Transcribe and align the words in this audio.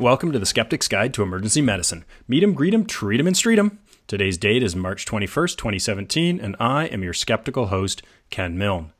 Welcome 0.00 0.32
to 0.32 0.38
the 0.38 0.46
Skeptic's 0.46 0.88
Guide 0.88 1.12
to 1.12 1.22
Emergency 1.22 1.60
Medicine. 1.60 2.06
Meet 2.26 2.42
'em, 2.42 2.54
greet 2.54 2.72
'em, 2.72 2.86
treat 2.86 3.20
'em, 3.20 3.26
and 3.26 3.36
street 3.36 3.58
'em. 3.58 3.80
Today's 4.06 4.38
date 4.38 4.62
is 4.62 4.74
March 4.74 5.04
21st, 5.04 5.58
2017, 5.58 6.40
and 6.40 6.56
I 6.58 6.86
am 6.86 7.02
your 7.02 7.12
skeptical 7.12 7.66
host, 7.66 8.00
Ken 8.30 8.56
Milne. 8.56 8.94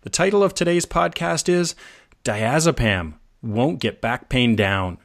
The 0.00 0.08
title 0.08 0.42
of 0.42 0.54
today's 0.54 0.86
podcast 0.86 1.50
is 1.50 1.74
Diazepam 2.24 3.16
Won't 3.42 3.80
Get 3.80 4.00
Back 4.00 4.30
Pain 4.30 4.56
Down. 4.56 4.96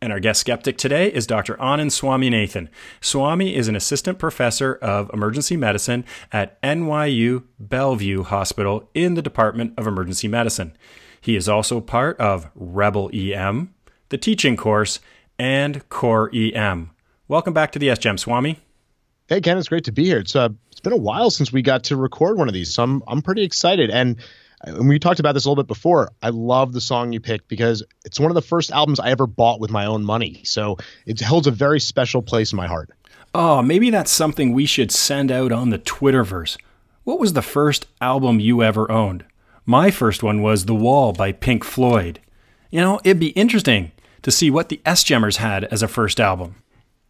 And 0.00 0.12
our 0.12 0.20
guest 0.20 0.38
skeptic 0.38 0.78
today 0.78 1.08
is 1.12 1.26
Dr. 1.26 1.56
Anand 1.56 1.90
Swaminathan. 1.90 2.68
Swami 3.00 3.56
is 3.56 3.66
an 3.66 3.74
assistant 3.74 4.20
professor 4.20 4.74
of 4.74 5.10
emergency 5.12 5.56
medicine 5.56 6.04
at 6.30 6.62
NYU 6.62 7.42
Bellevue 7.58 8.22
Hospital 8.22 8.88
in 8.94 9.14
the 9.14 9.22
Department 9.22 9.72
of 9.76 9.88
Emergency 9.88 10.28
Medicine. 10.28 10.76
He 11.20 11.34
is 11.34 11.48
also 11.48 11.80
part 11.80 12.16
of 12.20 12.46
Rebel 12.54 13.10
EM, 13.12 13.74
the 14.12 14.18
teaching 14.18 14.56
course, 14.56 15.00
and 15.38 15.88
Core 15.88 16.30
EM. 16.34 16.90
Welcome 17.28 17.54
back 17.54 17.72
to 17.72 17.78
the 17.78 17.88
SGEM, 17.88 18.20
Swami. 18.20 18.60
Hey 19.26 19.40
Ken, 19.40 19.56
it's 19.56 19.68
great 19.68 19.84
to 19.84 19.92
be 19.92 20.04
here. 20.04 20.18
It's 20.18 20.36
uh, 20.36 20.50
it's 20.70 20.80
been 20.80 20.92
a 20.92 20.98
while 20.98 21.30
since 21.30 21.50
we 21.50 21.62
got 21.62 21.84
to 21.84 21.96
record 21.96 22.36
one 22.36 22.46
of 22.46 22.52
these, 22.52 22.74
so 22.74 22.82
I'm 22.82 23.02
I'm 23.08 23.22
pretty 23.22 23.42
excited. 23.42 23.88
And 23.88 24.16
and 24.60 24.86
we 24.86 24.98
talked 24.98 25.18
about 25.18 25.32
this 25.32 25.46
a 25.46 25.48
little 25.48 25.64
bit 25.64 25.66
before. 25.66 26.12
I 26.20 26.28
love 26.28 26.74
the 26.74 26.80
song 26.80 27.12
you 27.12 27.20
picked 27.20 27.48
because 27.48 27.82
it's 28.04 28.20
one 28.20 28.30
of 28.30 28.34
the 28.34 28.42
first 28.42 28.70
albums 28.70 29.00
I 29.00 29.08
ever 29.10 29.26
bought 29.26 29.60
with 29.60 29.70
my 29.70 29.86
own 29.86 30.04
money. 30.04 30.42
So 30.44 30.76
it 31.06 31.18
holds 31.22 31.46
a 31.46 31.50
very 31.50 31.80
special 31.80 32.20
place 32.20 32.52
in 32.52 32.58
my 32.58 32.66
heart. 32.66 32.90
Oh, 33.34 33.62
maybe 33.62 33.88
that's 33.88 34.10
something 34.10 34.52
we 34.52 34.66
should 34.66 34.92
send 34.92 35.32
out 35.32 35.52
on 35.52 35.70
the 35.70 35.78
Twitterverse. 35.78 36.58
What 37.04 37.18
was 37.18 37.32
the 37.32 37.42
first 37.42 37.86
album 38.02 38.40
you 38.40 38.62
ever 38.62 38.92
owned? 38.92 39.24
My 39.64 39.90
first 39.90 40.22
one 40.22 40.42
was 40.42 40.66
The 40.66 40.74
Wall 40.74 41.14
by 41.14 41.32
Pink 41.32 41.64
Floyd. 41.64 42.20
You 42.70 42.80
know, 42.80 43.00
it'd 43.04 43.18
be 43.18 43.28
interesting 43.28 43.90
to 44.22 44.30
see 44.30 44.50
what 44.50 44.68
the 44.68 44.80
S 44.84 45.04
Gemmers 45.04 45.36
had 45.36 45.64
as 45.64 45.82
a 45.82 45.88
first 45.88 46.20
album. 46.20 46.56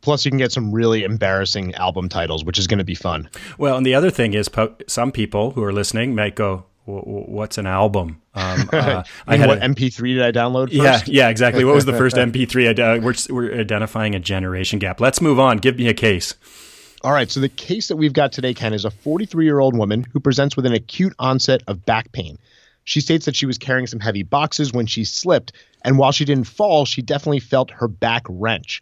Plus, 0.00 0.24
you 0.24 0.30
can 0.30 0.38
get 0.38 0.50
some 0.50 0.72
really 0.72 1.05
embarrassing 1.05 1.74
album 1.77 2.08
titles, 2.08 2.44
which 2.44 2.58
is 2.58 2.66
going 2.66 2.78
to 2.78 2.84
be 2.84 2.96
fun. 2.96 3.30
Well, 3.56 3.77
and 3.77 3.86
the 3.86 3.94
other 3.94 4.10
thing 4.10 4.34
is, 4.34 4.48
po- 4.48 4.74
some 4.88 5.12
people 5.12 5.52
who 5.52 5.62
are 5.62 5.72
listening 5.72 6.14
might 6.14 6.34
go, 6.34 6.64
"What's 6.86 7.56
an 7.56 7.68
album?" 7.68 8.20
Um, 8.34 8.68
uh, 8.72 9.05
I 9.28 9.36
had 9.36 9.48
what 9.48 9.58
a, 9.58 9.60
MP3 9.60 10.14
did 10.14 10.22
I 10.22 10.33
download? 10.33 10.77
First? 10.77 11.06
Yeah, 11.08 11.27
yeah, 11.27 11.28
exactly. 11.28 11.64
What 11.64 11.77
was 11.77 11.84
the 11.84 11.92
first 11.92 12.16
MP3? 12.16 12.78
Uh, 12.78 13.00
we're, 13.00 13.34
we're 13.34 13.60
identifying 13.60 14.16
a 14.16 14.20
generation 14.20 14.80
gap. 14.80 15.00
Let's 15.00 15.20
move 15.20 15.38
on. 15.38 15.58
Give 15.58 15.77
me 15.77 15.86
a 15.86 15.94
case. 15.94 16.34
All 17.02 17.12
right. 17.12 17.30
So 17.30 17.40
the 17.40 17.48
case 17.48 17.88
that 17.88 17.96
we've 17.96 18.12
got 18.12 18.33
today, 18.33 18.55
Ken, 18.55 18.72
is 18.72 18.84
a 18.84 18.90
43 18.90 19.44
year 19.44 19.60
old 19.60 19.77
woman 19.77 20.05
who 20.12 20.20
presents 20.20 20.56
with 20.56 20.66
an 20.66 20.72
acute 20.72 21.14
onset 21.18 21.62
of 21.66 21.84
back 21.84 22.12
pain. 22.12 22.38
She 22.84 23.00
states 23.00 23.27
that 23.27 23.36
she 23.36 23.47
was 23.47 23.58
carrying 23.58 23.86
some 23.86 24.00
heavy 24.00 24.22
boxes 24.22 24.72
when 24.72 24.86
she 24.86 25.05
slipped, 25.05 25.52
and 25.84 25.98
while 25.98 26.12
she 26.12 26.25
didn't 26.25 26.47
fall, 26.47 26.84
she 26.84 27.02
definitely 27.02 27.41
felt 27.41 27.70
her 27.70 27.89
back 27.89 28.24
wrench. 28.28 28.80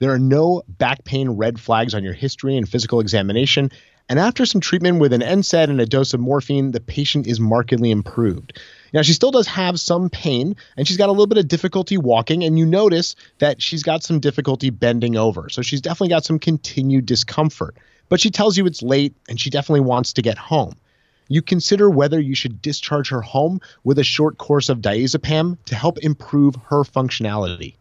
There 0.00 0.12
are 0.12 0.18
no 0.18 0.62
back 0.66 1.04
pain 1.04 1.30
red 1.30 1.60
flags 1.60 1.94
on 1.94 2.02
your 2.02 2.14
history 2.14 2.56
and 2.56 2.68
physical 2.68 3.00
examination. 3.00 3.70
And 4.08 4.18
after 4.18 4.44
some 4.44 4.60
treatment 4.60 4.98
with 4.98 5.12
an 5.12 5.20
NSAID 5.20 5.70
and 5.70 5.80
a 5.80 5.86
dose 5.86 6.14
of 6.14 6.20
morphine, 6.20 6.72
the 6.72 6.80
patient 6.80 7.28
is 7.28 7.38
markedly 7.38 7.92
improved. 7.92 8.58
Now, 8.92 9.02
she 9.02 9.12
still 9.12 9.30
does 9.30 9.46
have 9.46 9.78
some 9.78 10.10
pain 10.10 10.56
and 10.76 10.88
she's 10.88 10.96
got 10.96 11.10
a 11.10 11.12
little 11.12 11.28
bit 11.28 11.38
of 11.38 11.46
difficulty 11.46 11.96
walking. 11.96 12.42
And 12.42 12.58
you 12.58 12.66
notice 12.66 13.14
that 13.38 13.62
she's 13.62 13.84
got 13.84 14.02
some 14.02 14.18
difficulty 14.18 14.70
bending 14.70 15.16
over. 15.16 15.48
So 15.48 15.62
she's 15.62 15.80
definitely 15.80 16.08
got 16.08 16.24
some 16.24 16.40
continued 16.40 17.06
discomfort. 17.06 17.76
But 18.08 18.20
she 18.20 18.30
tells 18.30 18.56
you 18.56 18.66
it's 18.66 18.82
late 18.82 19.14
and 19.28 19.38
she 19.38 19.50
definitely 19.50 19.82
wants 19.82 20.14
to 20.14 20.22
get 20.22 20.38
home. 20.38 20.74
You 21.32 21.42
consider 21.42 21.88
whether 21.88 22.18
you 22.18 22.34
should 22.34 22.60
discharge 22.60 23.08
her 23.10 23.20
home 23.20 23.60
with 23.84 24.00
a 24.00 24.04
short 24.04 24.36
course 24.36 24.68
of 24.68 24.80
diazepam 24.80 25.58
to 25.66 25.76
help 25.76 25.98
improve 25.98 26.56
her 26.66 26.82
functionality. 26.82 27.76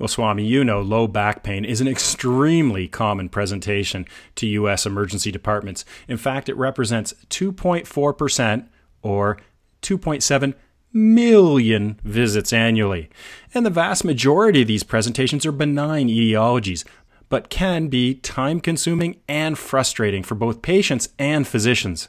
Well, 0.00 0.08
Swami, 0.08 0.44
you 0.44 0.64
know 0.64 0.82
low 0.82 1.06
back 1.06 1.44
pain 1.44 1.64
is 1.64 1.80
an 1.80 1.86
extremely 1.86 2.88
common 2.88 3.28
presentation 3.28 4.04
to 4.34 4.48
U.S. 4.48 4.84
emergency 4.84 5.30
departments. 5.30 5.84
In 6.08 6.16
fact, 6.16 6.48
it 6.48 6.56
represents 6.56 7.14
2.4% 7.30 8.66
or 9.00 9.38
2.7 9.82 10.54
million 10.92 12.00
visits 12.02 12.52
annually. 12.52 13.08
And 13.54 13.64
the 13.64 13.70
vast 13.70 14.04
majority 14.04 14.62
of 14.62 14.68
these 14.68 14.82
presentations 14.82 15.46
are 15.46 15.52
benign 15.52 16.08
etiologies, 16.08 16.84
but 17.28 17.48
can 17.48 17.86
be 17.86 18.16
time 18.16 18.58
consuming 18.58 19.20
and 19.28 19.56
frustrating 19.56 20.24
for 20.24 20.34
both 20.34 20.62
patients 20.62 21.10
and 21.16 21.46
physicians. 21.46 22.08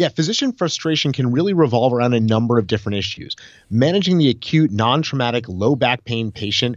Yeah, 0.00 0.08
physician 0.08 0.52
frustration 0.52 1.12
can 1.12 1.30
really 1.30 1.52
revolve 1.52 1.92
around 1.92 2.14
a 2.14 2.20
number 2.20 2.58
of 2.58 2.66
different 2.66 2.96
issues. 2.96 3.36
Managing 3.68 4.16
the 4.16 4.30
acute, 4.30 4.70
non 4.70 5.02
traumatic, 5.02 5.46
low 5.46 5.76
back 5.76 6.06
pain 6.06 6.32
patient 6.32 6.76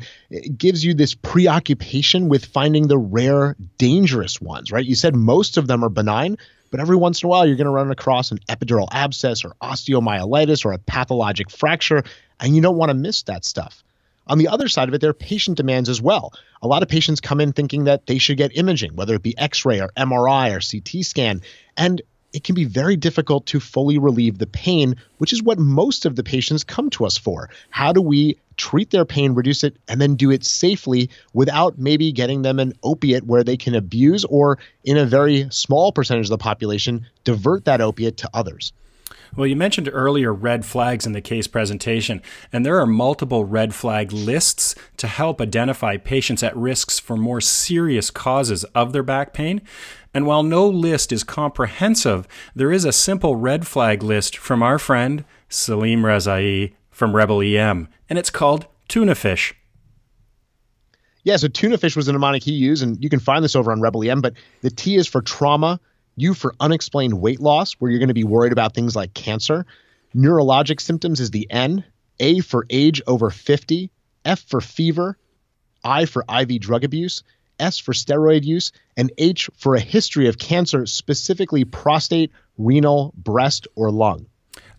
gives 0.57 0.83
you 0.83 0.93
this 0.93 1.15
preoccupation 1.15 2.27
with 2.27 2.43
finding 2.43 2.89
the 2.89 2.97
rare, 2.97 3.55
dangerous 3.77 4.41
ones, 4.41 4.73
right? 4.73 4.83
You 4.83 4.95
said 4.95 5.15
most 5.15 5.55
of 5.55 5.67
them 5.67 5.85
are 5.85 5.89
benign, 5.89 6.37
but 6.69 6.81
every 6.81 6.97
once 6.97 7.23
in 7.23 7.27
a 7.27 7.29
while 7.29 7.47
you're 7.47 7.55
going 7.55 7.63
to 7.63 7.71
run 7.71 7.91
across 7.91 8.31
an 8.31 8.39
epidural 8.49 8.89
abscess 8.91 9.45
or 9.45 9.53
osteomyelitis 9.63 10.65
or 10.65 10.73
a 10.73 10.77
pathologic 10.79 11.49
fracture, 11.49 12.03
and 12.41 12.53
you 12.53 12.61
don't 12.61 12.75
want 12.75 12.89
to 12.89 12.93
miss 12.93 13.23
that 13.23 13.45
stuff. 13.45 13.85
On 14.27 14.37
the 14.37 14.49
other 14.49 14.67
side 14.67 14.89
of 14.89 14.93
it, 14.95 14.99
there 14.99 15.11
are 15.11 15.13
patient 15.13 15.55
demands 15.55 15.87
as 15.87 16.01
well. 16.01 16.33
A 16.61 16.67
lot 16.67 16.83
of 16.83 16.89
patients 16.89 17.21
come 17.21 17.39
in 17.39 17.53
thinking 17.53 17.85
that 17.85 18.05
they 18.05 18.17
should 18.17 18.35
get 18.35 18.57
imaging, 18.57 18.97
whether 18.97 19.15
it 19.15 19.23
be 19.23 19.37
x 19.37 19.63
ray 19.63 19.79
or 19.79 19.91
MRI 19.95 20.51
or 20.53 20.59
CT 20.59 21.05
scan. 21.05 21.41
And 21.77 22.01
it 22.33 22.43
can 22.43 22.55
be 22.55 22.65
very 22.65 22.95
difficult 22.95 23.45
to 23.45 23.59
fully 23.59 23.97
relieve 23.97 24.39
the 24.39 24.47
pain, 24.47 24.95
which 25.19 25.31
is 25.31 25.43
what 25.43 25.59
most 25.59 26.05
of 26.05 26.15
the 26.15 26.23
patients 26.23 26.63
come 26.63 26.89
to 26.89 27.05
us 27.05 27.17
for. 27.17 27.49
How 27.69 27.93
do 27.93 28.01
we 28.01 28.37
treat 28.57 28.89
their 28.89 29.05
pain, 29.05 29.33
reduce 29.33 29.63
it, 29.63 29.77
and 29.87 30.01
then 30.01 30.15
do 30.15 30.31
it 30.31 30.43
safely 30.43 31.09
without 31.33 31.77
maybe 31.77 32.11
getting 32.11 32.41
them 32.41 32.59
an 32.59 32.73
opiate 32.83 33.25
where 33.25 33.43
they 33.43 33.57
can 33.57 33.75
abuse 33.75 34.25
or, 34.25 34.59
in 34.83 34.97
a 34.97 35.05
very 35.05 35.47
small 35.51 35.91
percentage 35.91 36.25
of 36.25 36.31
the 36.31 36.37
population, 36.37 37.05
divert 37.23 37.65
that 37.65 37.81
opiate 37.81 38.17
to 38.17 38.29
others? 38.33 38.73
Well, 39.35 39.47
you 39.47 39.55
mentioned 39.55 39.89
earlier 39.91 40.31
red 40.31 40.63
flags 40.63 41.07
in 41.07 41.13
the 41.13 41.21
case 41.21 41.47
presentation, 41.47 42.21
and 42.51 42.63
there 42.63 42.79
are 42.79 42.85
multiple 42.85 43.45
red 43.45 43.73
flag 43.73 44.11
lists 44.11 44.75
to 44.97 45.07
help 45.07 45.41
identify 45.41 45.97
patients 45.97 46.43
at 46.43 46.55
risks 46.55 46.99
for 46.99 47.17
more 47.17 47.41
serious 47.41 48.11
causes 48.11 48.63
of 48.75 48.93
their 48.93 49.01
back 49.01 49.33
pain. 49.33 49.61
And 50.13 50.27
while 50.27 50.43
no 50.43 50.67
list 50.67 51.11
is 51.11 51.23
comprehensive, 51.23 52.27
there 52.53 52.71
is 52.71 52.85
a 52.85 52.91
simple 52.91 53.35
red 53.35 53.65
flag 53.65 54.03
list 54.03 54.37
from 54.37 54.61
our 54.61 54.77
friend 54.77 55.25
Salim 55.49 56.03
Rezaie 56.03 56.73
from 56.91 57.15
Rebel 57.15 57.41
EM, 57.41 57.87
and 58.07 58.19
it's 58.19 58.29
called 58.29 58.67
tuna 58.87 59.15
fish. 59.15 59.55
Yeah, 61.23 61.37
so 61.37 61.47
tuna 61.47 61.79
fish 61.79 61.95
was 61.95 62.05
the 62.05 62.11
mnemonic 62.11 62.43
he 62.43 62.51
used, 62.51 62.83
and 62.83 63.01
you 63.01 63.09
can 63.09 63.19
find 63.19 63.43
this 63.43 63.55
over 63.55 63.71
on 63.71 63.81
Rebel 63.81 64.07
EM, 64.07 64.21
but 64.21 64.33
the 64.61 64.69
T 64.69 64.95
is 64.95 65.07
for 65.07 65.23
trauma, 65.23 65.79
U 66.15 66.33
for 66.33 66.53
unexplained 66.59 67.19
weight 67.19 67.39
loss, 67.39 67.73
where 67.73 67.89
you're 67.89 67.99
going 67.99 68.07
to 68.07 68.13
be 68.13 68.23
worried 68.23 68.51
about 68.51 68.73
things 68.73 68.95
like 68.95 69.13
cancer. 69.13 69.65
Neurologic 70.15 70.79
symptoms 70.79 71.19
is 71.19 71.31
the 71.31 71.47
N, 71.49 71.83
A 72.19 72.39
for 72.39 72.65
age 72.69 73.01
over 73.07 73.29
50, 73.29 73.89
F 74.25 74.41
for 74.41 74.61
fever, 74.61 75.17
I 75.83 76.05
for 76.05 76.23
IV 76.29 76.59
drug 76.59 76.83
abuse, 76.83 77.23
S 77.59 77.77
for 77.77 77.93
steroid 77.93 78.43
use, 78.43 78.71
and 78.95 79.11
H 79.17 79.49
for 79.57 79.75
a 79.75 79.79
history 79.79 80.27
of 80.27 80.37
cancer, 80.37 80.85
specifically 80.85 81.65
prostate, 81.65 82.31
renal, 82.57 83.13
breast, 83.17 83.67
or 83.75 83.91
lung. 83.91 84.27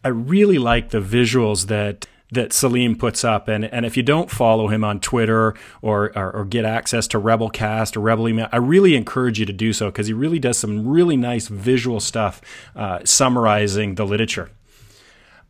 I 0.03 0.09
really 0.09 0.59
like 0.59 0.91
the 0.91 1.01
visuals 1.01 1.67
that 1.67 2.07
that 2.33 2.53
Salim 2.53 2.97
puts 2.97 3.25
up. 3.25 3.49
And, 3.49 3.65
and 3.67 3.87
if 3.87 3.97
you 3.97 4.03
don't 4.03 4.31
follow 4.31 4.69
him 4.69 4.85
on 4.85 5.01
Twitter 5.01 5.55
or, 5.83 6.13
or, 6.17 6.33
or 6.33 6.45
get 6.45 6.65
access 6.65 7.07
to 7.09 7.21
Rebelcast 7.21 7.97
or 7.97 8.01
Rebel 8.01 8.29
Email, 8.29 8.49
I 8.53 8.57
really 8.57 8.97
encourage 8.97 9.39
you 9.39 9.47
to 9.47 9.53
do 9.53 9.73
so 9.73 9.87
because 9.87 10.07
he 10.07 10.13
really 10.13 10.39
does 10.39 10.59
some 10.59 10.89
really 10.89 11.17
nice 11.17 11.49
visual 11.49 12.01
stuff 12.01 12.41
uh, 12.75 13.01
summarizing 13.05 13.95
the 13.95 14.05
literature. 14.07 14.51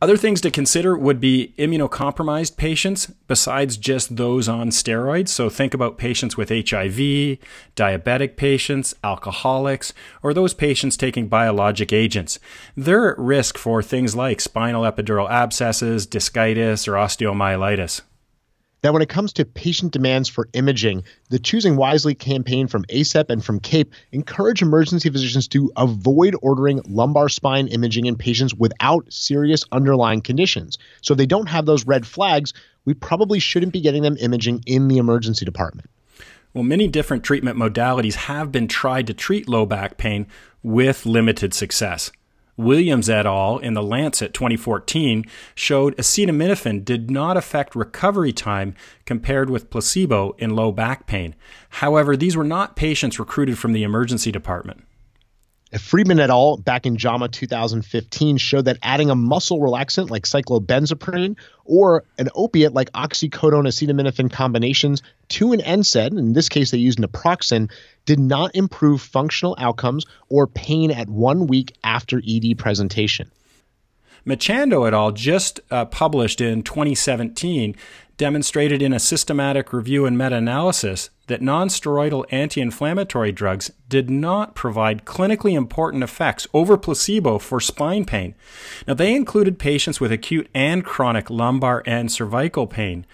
Other 0.05 0.19
things 0.19 0.43
to 0.43 0.51
consider 0.51 0.99
would 0.99 1.19
be 1.19 1.55
immunocompromised 1.57 2.59
patients 2.59 3.07
besides 3.27 3.79
just 3.79 4.17
those 4.17 4.51
on 4.51 4.69
steroids. 4.69 5.29
So 5.29 5.49
think 5.49 5.73
about 5.73 5.97
patients 5.97 6.37
with 6.37 6.51
HIV, 6.51 7.39
diabetic 7.75 8.37
patients, 8.37 8.95
alcoholics, 9.03 9.95
or 10.23 10.35
those 10.35 10.53
patients 10.53 10.99
taking 10.99 11.29
biologic 11.29 11.91
agents. 11.91 12.39
They're 12.77 13.13
at 13.13 13.19
risk 13.19 13.57
for 13.57 13.83
things 13.83 14.15
like 14.15 14.43
spinal 14.43 14.83
epidural 14.83 15.31
abscesses, 15.31 16.07
discitis, 16.07 16.87
or 16.87 16.93
osteomyelitis. 16.93 18.03
Now, 18.85 18.93
when 18.93 19.01
it 19.01 19.09
comes 19.09 19.33
to 19.33 19.47
patient 19.47 19.93
demands 19.93 20.29
for 20.29 20.47
imaging, 20.53 21.05
the 21.31 21.39
Choosing 21.39 21.77
Wisely 21.77 22.15
campaign 22.15 22.67
from 22.67 22.85
ACEP 22.91 23.31
and 23.31 23.43
from 23.43 23.59
CAEP 23.59 23.91
encourage 24.13 24.61
emergency 24.61 25.09
physicians 25.09 25.49
to 25.49 25.73
avoid 25.79 26.37
ordering 26.43 26.83
lumbar 26.87 27.31
spine 27.31 27.67
imaging 27.69 28.05
in 28.05 28.15
patients 28.15 28.55
without 28.55 29.11
serious 29.11 29.65
underlying 29.73 30.21
conditions. 30.21 30.77
So 31.01 31.15
if 31.15 31.19
they 31.19 31.25
don't 31.25 31.49
have 31.49 31.65
those 31.65 31.87
red 31.87 32.07
flags, 32.07 32.53
we 32.85 32.93
probably 32.93 33.39
shouldn't 33.39 33.73
be 33.73 33.81
getting 33.81 34.03
them 34.03 34.19
imaging 34.21 34.63
in 34.67 34.89
the 34.89 34.99
emergency 34.99 35.47
department. 35.47 35.89
Well, 36.53 36.63
many 36.63 36.87
different 36.87 37.25
treatment 37.25 37.57
modalities 37.57 38.15
have 38.15 38.53
been 38.53 38.69
tried 38.69 39.07
to 39.07 39.15
treat 39.15 39.49
low 39.49 39.65
back 39.65 39.97
pain 39.97 40.27
with 40.63 41.07
limited 41.07 41.55
success. 41.55 42.13
Williams 42.57 43.11
et 43.11 43.27
al. 43.27 43.59
in 43.59 43.75
the 43.75 43.83
Lancet 43.83 44.33
2014 44.33 45.25
showed 45.55 45.97
acetaminophen 45.97 46.85
did 46.85 47.11
not 47.11 47.37
affect 47.37 47.75
recovery 47.75 48.33
time 48.33 48.75
compared 49.05 49.51
with 49.51 49.71
placebo 49.71 50.35
in 50.39 50.51
low 50.51 50.71
back 50.71 51.07
pain. 51.07 51.35
However, 51.71 52.17
these 52.17 52.37
were 52.37 52.45
not 52.45 52.77
patients 52.77 53.19
recruited 53.19 53.59
from 53.59 53.73
the 53.73 53.83
emergency 53.83 54.31
department. 54.31 54.85
Friedman 55.79 56.21
et 56.21 56.31
al. 56.31 56.57
back 56.59 56.87
in 56.87 56.97
JAMA 56.97 57.29
2015 57.29 58.37
showed 58.37 58.65
that 58.67 58.79
adding 58.83 59.11
a 59.11 59.15
muscle 59.15 59.61
relaxant 59.61 60.11
like 60.11 60.25
cyclobenzaprine 60.25 61.37
or 61.65 62.05
an 62.19 62.29
opiate 62.35 62.75
like 62.75 62.93
oxycodone 62.93 63.67
acetaminophen 63.67 64.31
combinations 64.31 65.03
to 65.29 65.53
an 65.53 65.61
NSAID, 65.61 66.19
in 66.19 66.33
this 66.33 66.49
case 66.49 66.71
they 66.71 66.79
used 66.79 66.99
naproxen, 66.99 67.71
did 68.05 68.19
not 68.19 68.55
improve 68.55 69.03
functional 69.03 69.57
outcomes 69.59 70.07
or 70.29 70.47
pain 70.47 70.91
at 70.91 71.09
one 71.09 71.47
week 71.47 71.75
after 71.83 72.23
ED 72.27 72.57
presentation. 72.59 73.31
Machado 74.25 74.85
et 74.85 74.95
al. 74.95 75.13
just 75.13 75.61
uh, 75.71 75.85
published 75.85 76.41
in 76.41 76.63
2017 76.63 77.77
demonstrated 78.17 78.83
in 78.83 78.93
a 78.93 79.01
systematic 79.01 79.73
review 79.73 80.07
and 80.07 80.17
meta 80.17 80.37
analysis 80.37 81.11
that 81.27 81.41
nonsteroidal 81.41 82.25
anti 82.31 82.61
inflammatory 82.61 83.33
drugs 83.33 83.71
did 83.89 84.11
not 84.11 84.55
provide 84.55 85.05
clinically 85.05 85.55
important 85.55 86.03
effects 86.03 86.47
over 86.53 86.77
placebo 86.77 87.39
for 87.39 87.61
spine 87.61 88.05
pain. 88.05 88.35
Now, 88.87 88.95
they 88.95 89.15
included 89.15 89.59
patients 89.59 90.01
with 90.01 90.13
acute 90.13 90.49
and 90.55 90.85
chronic 90.85 91.31
lumbar 91.31 91.83
and 91.87 92.11
cervical 92.11 92.67
pain. 92.67 93.07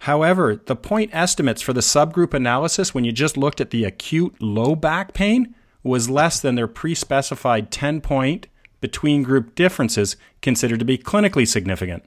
However, 0.00 0.56
the 0.56 0.76
point 0.76 1.10
estimates 1.12 1.60
for 1.60 1.72
the 1.72 1.80
subgroup 1.80 2.32
analysis, 2.32 2.94
when 2.94 3.04
you 3.04 3.12
just 3.12 3.36
looked 3.36 3.60
at 3.60 3.70
the 3.70 3.84
acute 3.84 4.40
low 4.40 4.76
back 4.76 5.12
pain, 5.12 5.54
was 5.82 6.10
less 6.10 6.40
than 6.40 6.54
their 6.54 6.68
pre 6.68 6.94
specified 6.94 7.70
10 7.70 8.00
point 8.00 8.46
between 8.80 9.22
group 9.22 9.54
differences 9.54 10.16
considered 10.40 10.78
to 10.78 10.84
be 10.84 10.98
clinically 10.98 11.46
significant. 11.46 12.04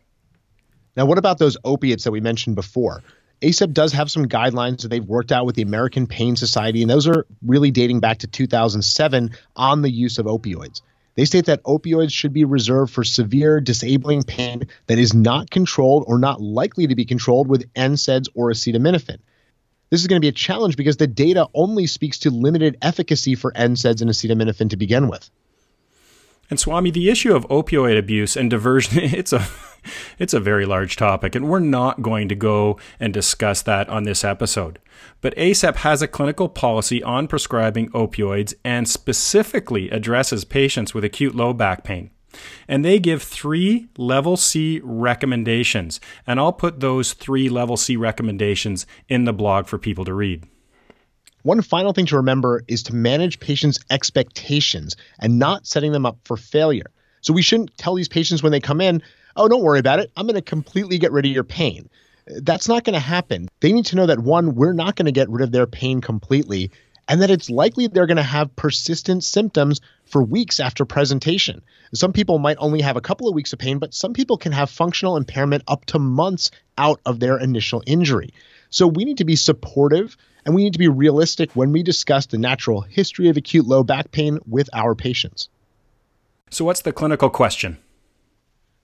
Now, 0.95 1.05
what 1.05 1.17
about 1.17 1.37
those 1.37 1.57
opiates 1.63 2.03
that 2.03 2.11
we 2.11 2.21
mentioned 2.21 2.55
before? 2.55 3.01
ACEP 3.41 3.73
does 3.73 3.93
have 3.93 4.11
some 4.11 4.27
guidelines 4.27 4.81
that 4.81 4.89
they've 4.89 5.03
worked 5.03 5.31
out 5.31 5.45
with 5.45 5.55
the 5.55 5.61
American 5.63 6.05
Pain 6.05 6.35
Society, 6.35 6.81
and 6.81 6.91
those 6.91 7.07
are 7.07 7.25
really 7.45 7.71
dating 7.71 7.99
back 7.99 8.19
to 8.19 8.27
2007 8.27 9.31
on 9.55 9.81
the 9.81 9.89
use 9.89 10.19
of 10.19 10.27
opioids. 10.27 10.81
They 11.15 11.25
state 11.25 11.45
that 11.45 11.63
opioids 11.63 12.11
should 12.11 12.33
be 12.33 12.45
reserved 12.45 12.93
for 12.93 13.03
severe 13.03 13.59
disabling 13.59 14.23
pain 14.23 14.67
that 14.87 14.99
is 14.99 15.13
not 15.13 15.49
controlled 15.49 16.05
or 16.07 16.19
not 16.19 16.41
likely 16.41 16.87
to 16.87 16.95
be 16.95 17.05
controlled 17.05 17.47
with 17.47 17.71
NSAIDs 17.73 18.29
or 18.33 18.51
acetaminophen. 18.51 19.17
This 19.89 20.01
is 20.01 20.07
going 20.07 20.21
to 20.21 20.25
be 20.25 20.29
a 20.29 20.33
challenge 20.33 20.77
because 20.77 20.97
the 20.97 21.07
data 21.07 21.47
only 21.53 21.87
speaks 21.87 22.19
to 22.19 22.31
limited 22.31 22.77
efficacy 22.81 23.35
for 23.35 23.51
NSAIDs 23.51 24.01
and 24.01 24.09
acetaminophen 24.09 24.69
to 24.69 24.77
begin 24.77 25.09
with. 25.09 25.29
And 26.51 26.59
Swami, 26.59 26.91
the 26.91 27.09
issue 27.09 27.33
of 27.33 27.47
opioid 27.47 27.97
abuse 27.97 28.35
and 28.35 28.49
diversion, 28.49 28.99
it's 29.03 29.31
a 29.31 29.47
it's 30.19 30.33
a 30.33 30.39
very 30.39 30.65
large 30.65 30.97
topic, 30.97 31.33
and 31.33 31.47
we're 31.47 31.59
not 31.59 32.03
going 32.03 32.27
to 32.27 32.35
go 32.35 32.77
and 32.99 33.11
discuss 33.11 33.63
that 33.63 33.89
on 33.89 34.03
this 34.03 34.23
episode. 34.23 34.77
But 35.21 35.35
ACEP 35.37 35.77
has 35.77 36.01
a 36.01 36.07
clinical 36.09 36.49
policy 36.49 37.01
on 37.01 37.27
prescribing 37.27 37.89
opioids 37.91 38.53
and 38.63 38.87
specifically 38.87 39.89
addresses 39.89 40.43
patients 40.43 40.93
with 40.93 41.05
acute 41.05 41.33
low 41.33 41.53
back 41.53 41.83
pain. 41.83 42.11
And 42.67 42.85
they 42.85 42.99
give 42.99 43.23
three 43.23 43.87
level 43.97 44.35
C 44.35 44.81
recommendations. 44.83 46.01
And 46.27 46.39
I'll 46.39 46.53
put 46.53 46.81
those 46.81 47.13
three 47.13 47.47
level 47.49 47.77
C 47.77 47.95
recommendations 47.95 48.85
in 49.07 49.23
the 49.23 49.33
blog 49.33 49.67
for 49.67 49.77
people 49.77 50.03
to 50.05 50.13
read. 50.13 50.45
One 51.43 51.61
final 51.61 51.93
thing 51.93 52.05
to 52.07 52.17
remember 52.17 52.63
is 52.67 52.83
to 52.83 52.95
manage 52.95 53.39
patients' 53.39 53.79
expectations 53.89 54.95
and 55.19 55.39
not 55.39 55.65
setting 55.65 55.91
them 55.91 56.05
up 56.05 56.17
for 56.23 56.37
failure. 56.37 56.91
So 57.21 57.33
we 57.33 57.41
shouldn't 57.41 57.77
tell 57.77 57.95
these 57.95 58.07
patients 58.07 58.43
when 58.43 58.51
they 58.51 58.59
come 58.59 58.81
in, 58.81 59.01
oh, 59.35 59.47
don't 59.47 59.63
worry 59.63 59.79
about 59.79 59.99
it. 59.99 60.11
I'm 60.15 60.25
going 60.25 60.35
to 60.35 60.41
completely 60.41 60.97
get 60.97 61.11
rid 61.11 61.25
of 61.25 61.31
your 61.31 61.43
pain. 61.43 61.89
That's 62.27 62.67
not 62.67 62.83
going 62.83 62.93
to 62.93 62.99
happen. 62.99 63.49
They 63.59 63.71
need 63.71 63.85
to 63.87 63.95
know 63.95 64.05
that 64.05 64.19
one, 64.19 64.55
we're 64.55 64.73
not 64.73 64.95
going 64.95 65.07
to 65.07 65.11
get 65.11 65.29
rid 65.29 65.43
of 65.43 65.51
their 65.51 65.67
pain 65.67 66.01
completely, 66.01 66.71
and 67.07 67.21
that 67.21 67.31
it's 67.31 67.49
likely 67.49 67.87
they're 67.87 68.05
going 68.05 68.17
to 68.17 68.23
have 68.23 68.55
persistent 68.55 69.23
symptoms 69.23 69.81
for 70.05 70.21
weeks 70.21 70.59
after 70.59 70.85
presentation. 70.85 71.61
Some 71.93 72.13
people 72.13 72.37
might 72.37 72.57
only 72.59 72.81
have 72.81 72.95
a 72.95 73.01
couple 73.01 73.27
of 73.27 73.35
weeks 73.35 73.53
of 73.53 73.59
pain, 73.59 73.79
but 73.79 73.93
some 73.93 74.13
people 74.13 74.37
can 74.37 74.51
have 74.51 74.69
functional 74.69 75.17
impairment 75.17 75.63
up 75.67 75.85
to 75.87 75.99
months 75.99 76.51
out 76.77 77.01
of 77.05 77.19
their 77.19 77.37
initial 77.37 77.83
injury. 77.85 78.33
So 78.71 78.87
we 78.87 79.05
need 79.05 79.17
to 79.17 79.25
be 79.25 79.35
supportive 79.35 80.17
and 80.45 80.55
we 80.55 80.63
need 80.63 80.73
to 80.73 80.79
be 80.79 80.87
realistic 80.87 81.51
when 81.55 81.71
we 81.71 81.83
discuss 81.83 82.25
the 82.25 82.37
natural 82.37 82.81
history 82.81 83.27
of 83.27 83.37
acute 83.37 83.67
low 83.67 83.83
back 83.83 84.11
pain 84.11 84.39
with 84.47 84.69
our 84.73 84.95
patients. 84.95 85.49
So, 86.49 86.65
what's 86.65 86.81
the 86.81 86.91
clinical 86.91 87.29
question? 87.29 87.77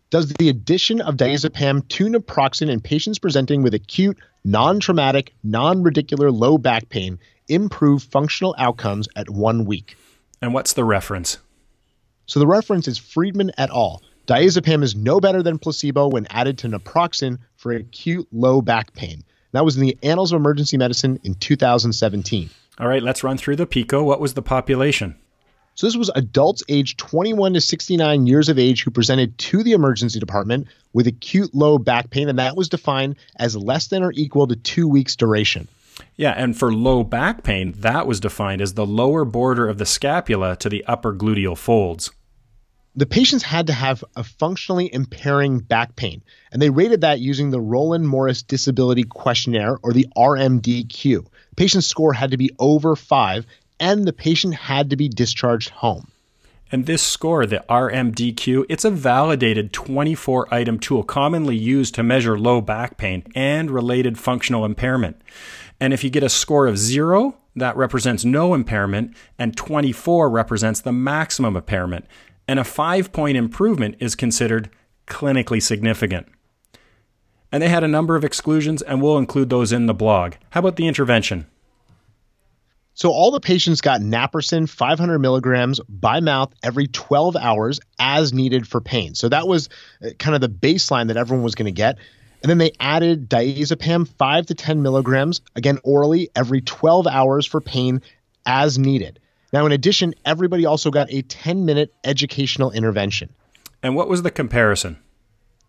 Does 0.09 0.29
the 0.33 0.49
addition 0.49 1.01
of 1.01 1.15
diazepam 1.15 1.87
to 1.89 2.05
naproxen 2.05 2.69
in 2.69 2.79
patients 2.79 3.19
presenting 3.19 3.61
with 3.63 3.73
acute, 3.73 4.17
non 4.45 4.79
traumatic, 4.79 5.33
non 5.43 5.83
radicular 5.83 6.37
low 6.37 6.57
back 6.57 6.89
pain 6.89 7.19
improve 7.47 8.03
functional 8.03 8.55
outcomes 8.57 9.07
at 9.15 9.29
one 9.29 9.65
week? 9.65 9.97
And 10.41 10.53
what's 10.53 10.73
the 10.73 10.85
reference? 10.85 11.39
So 12.25 12.39
the 12.39 12.47
reference 12.47 12.87
is 12.87 12.97
Friedman 12.97 13.51
et 13.57 13.69
al. 13.69 14.01
Diazepam 14.27 14.83
is 14.83 14.95
no 14.95 15.21
better 15.21 15.41
than 15.41 15.57
placebo 15.57 16.09
when 16.09 16.27
added 16.29 16.57
to 16.59 16.67
naproxen 16.67 17.39
for 17.55 17.71
acute 17.71 18.27
low 18.31 18.61
back 18.61 18.93
pain. 18.93 19.23
That 19.51 19.65
was 19.65 19.77
in 19.77 19.83
the 19.83 19.97
Annals 20.03 20.31
of 20.31 20.37
Emergency 20.37 20.77
Medicine 20.77 21.19
in 21.23 21.35
2017. 21.35 22.49
All 22.79 22.87
right, 22.87 23.01
let's 23.01 23.23
run 23.23 23.37
through 23.37 23.55
the 23.55 23.65
PICO. 23.65 24.03
What 24.03 24.19
was 24.19 24.33
the 24.33 24.41
population? 24.41 25.15
So 25.75 25.85
this 25.85 25.95
was 25.95 26.09
adults 26.15 26.63
aged 26.69 26.97
21 26.97 27.53
to 27.53 27.61
69 27.61 28.25
years 28.25 28.49
of 28.49 28.57
age 28.57 28.83
who 28.83 28.89
presented 28.89 29.37
to 29.37 29.61
the 29.61 29.73
emergency 29.73 30.19
department 30.19 30.67
with 30.93 31.05
acute 31.05 31.53
low 31.53 31.77
back 31.77 32.09
pain, 32.09 32.29
and 32.29 32.39
that 32.39 32.57
was 32.57 32.67
defined 32.67 33.15
as 33.37 33.55
less 33.55 33.87
than 33.87 34.03
or 34.03 34.11
equal 34.15 34.47
to 34.47 34.55
two 34.55 34.87
weeks 34.87 35.15
duration. 35.15 35.67
Yeah, 36.15 36.31
and 36.31 36.57
for 36.57 36.73
low 36.73 37.03
back 37.03 37.43
pain, 37.43 37.73
that 37.77 38.07
was 38.07 38.19
defined 38.19 38.61
as 38.61 38.73
the 38.73 38.85
lower 38.87 39.23
border 39.23 39.67
of 39.67 39.77
the 39.77 39.85
scapula 39.85 40.55
to 40.57 40.69
the 40.69 40.83
upper 40.85 41.13
gluteal 41.13 41.57
folds. 41.57 42.11
The 42.97 43.05
patients 43.05 43.43
had 43.43 43.67
to 43.67 43.73
have 43.73 44.03
a 44.15 44.23
functionally 44.23 44.91
impairing 44.91 45.59
back 45.59 45.95
pain, 45.95 46.23
and 46.51 46.59
they 46.59 46.71
rated 46.71 47.01
that 47.01 47.19
using 47.19 47.51
the 47.51 47.61
Roland 47.61 48.07
Morris 48.07 48.41
Disability 48.41 49.03
Questionnaire 49.03 49.77
or 49.83 49.93
the 49.93 50.07
RMDQ. 50.17 51.27
Patient's 51.55 51.85
score 51.85 52.13
had 52.13 52.31
to 52.31 52.37
be 52.37 52.49
over 52.57 52.95
five, 52.95 53.45
and 53.79 54.05
the 54.05 54.13
patient 54.13 54.55
had 54.55 54.89
to 54.89 54.95
be 54.95 55.09
discharged 55.09 55.69
home. 55.69 56.07
And 56.71 56.87
this 56.87 57.03
score, 57.03 57.45
the 57.45 57.63
RMDQ, 57.69 58.65
it's 58.67 58.83
a 58.83 58.89
validated 58.89 59.73
24 59.73 60.51
item 60.51 60.79
tool 60.79 61.03
commonly 61.03 61.55
used 61.55 61.93
to 61.95 62.03
measure 62.03 62.39
low 62.39 62.61
back 62.61 62.97
pain 62.97 63.23
and 63.35 63.69
related 63.69 64.17
functional 64.17 64.65
impairment. 64.65 65.21
And 65.79 65.93
if 65.93 66.03
you 66.03 66.09
get 66.09 66.23
a 66.23 66.29
score 66.29 66.65
of 66.65 66.79
zero, 66.79 67.37
that 67.55 67.77
represents 67.77 68.25
no 68.25 68.53
impairment, 68.53 69.15
and 69.37 69.55
24 69.55 70.29
represents 70.29 70.81
the 70.81 70.91
maximum 70.91 71.55
impairment. 71.55 72.05
And 72.47 72.59
a 72.59 72.63
five 72.63 73.11
point 73.11 73.37
improvement 73.37 73.95
is 73.99 74.15
considered 74.15 74.69
clinically 75.07 75.61
significant. 75.61 76.27
And 77.51 77.63
they 77.63 77.69
had 77.69 77.83
a 77.83 77.87
number 77.87 78.15
of 78.15 78.23
exclusions, 78.25 78.81
and 78.81 79.01
we'll 79.01 79.17
include 79.17 79.49
those 79.49 79.71
in 79.71 79.85
the 79.85 79.93
blog. 79.93 80.33
How 80.49 80.59
about 80.59 80.75
the 80.75 80.87
intervention? 80.87 81.47
So 82.93 83.11
all 83.11 83.29
the 83.29 83.39
patients 83.39 83.79
got 83.79 84.01
naproxen 84.01 84.67
500 84.67 85.19
milligrams 85.19 85.79
by 85.87 86.19
mouth 86.19 86.51
every 86.63 86.87
12 86.87 87.35
hours 87.35 87.79
as 87.99 88.33
needed 88.33 88.67
for 88.67 88.81
pain. 88.81 89.13
So 89.13 89.29
that 89.29 89.47
was 89.47 89.69
uh, 90.03 90.09
kind 90.17 90.33
of 90.33 90.41
the 90.41 90.49
baseline 90.49 91.07
that 91.07 91.15
everyone 91.15 91.43
was 91.43 91.53
going 91.53 91.67
to 91.67 91.71
get. 91.71 91.99
And 92.41 92.49
then 92.49 92.57
they 92.57 92.71
added 92.79 93.29
diazepam 93.29 94.07
5 94.07 94.45
to 94.47 94.55
10 94.55 94.81
milligrams, 94.81 95.41
again 95.55 95.77
orally, 95.83 96.31
every 96.35 96.61
12 96.61 97.05
hours 97.05 97.45
for 97.45 97.61
pain 97.61 98.01
as 98.47 98.79
needed. 98.79 99.19
Now, 99.53 99.65
in 99.65 99.71
addition, 99.71 100.13
everybody 100.25 100.65
also 100.65 100.91
got 100.91 101.11
a 101.11 101.21
10 101.21 101.65
minute 101.65 101.93
educational 102.03 102.71
intervention. 102.71 103.33
And 103.81 103.95
what 103.95 104.09
was 104.09 104.23
the 104.23 104.31
comparison? 104.31 104.97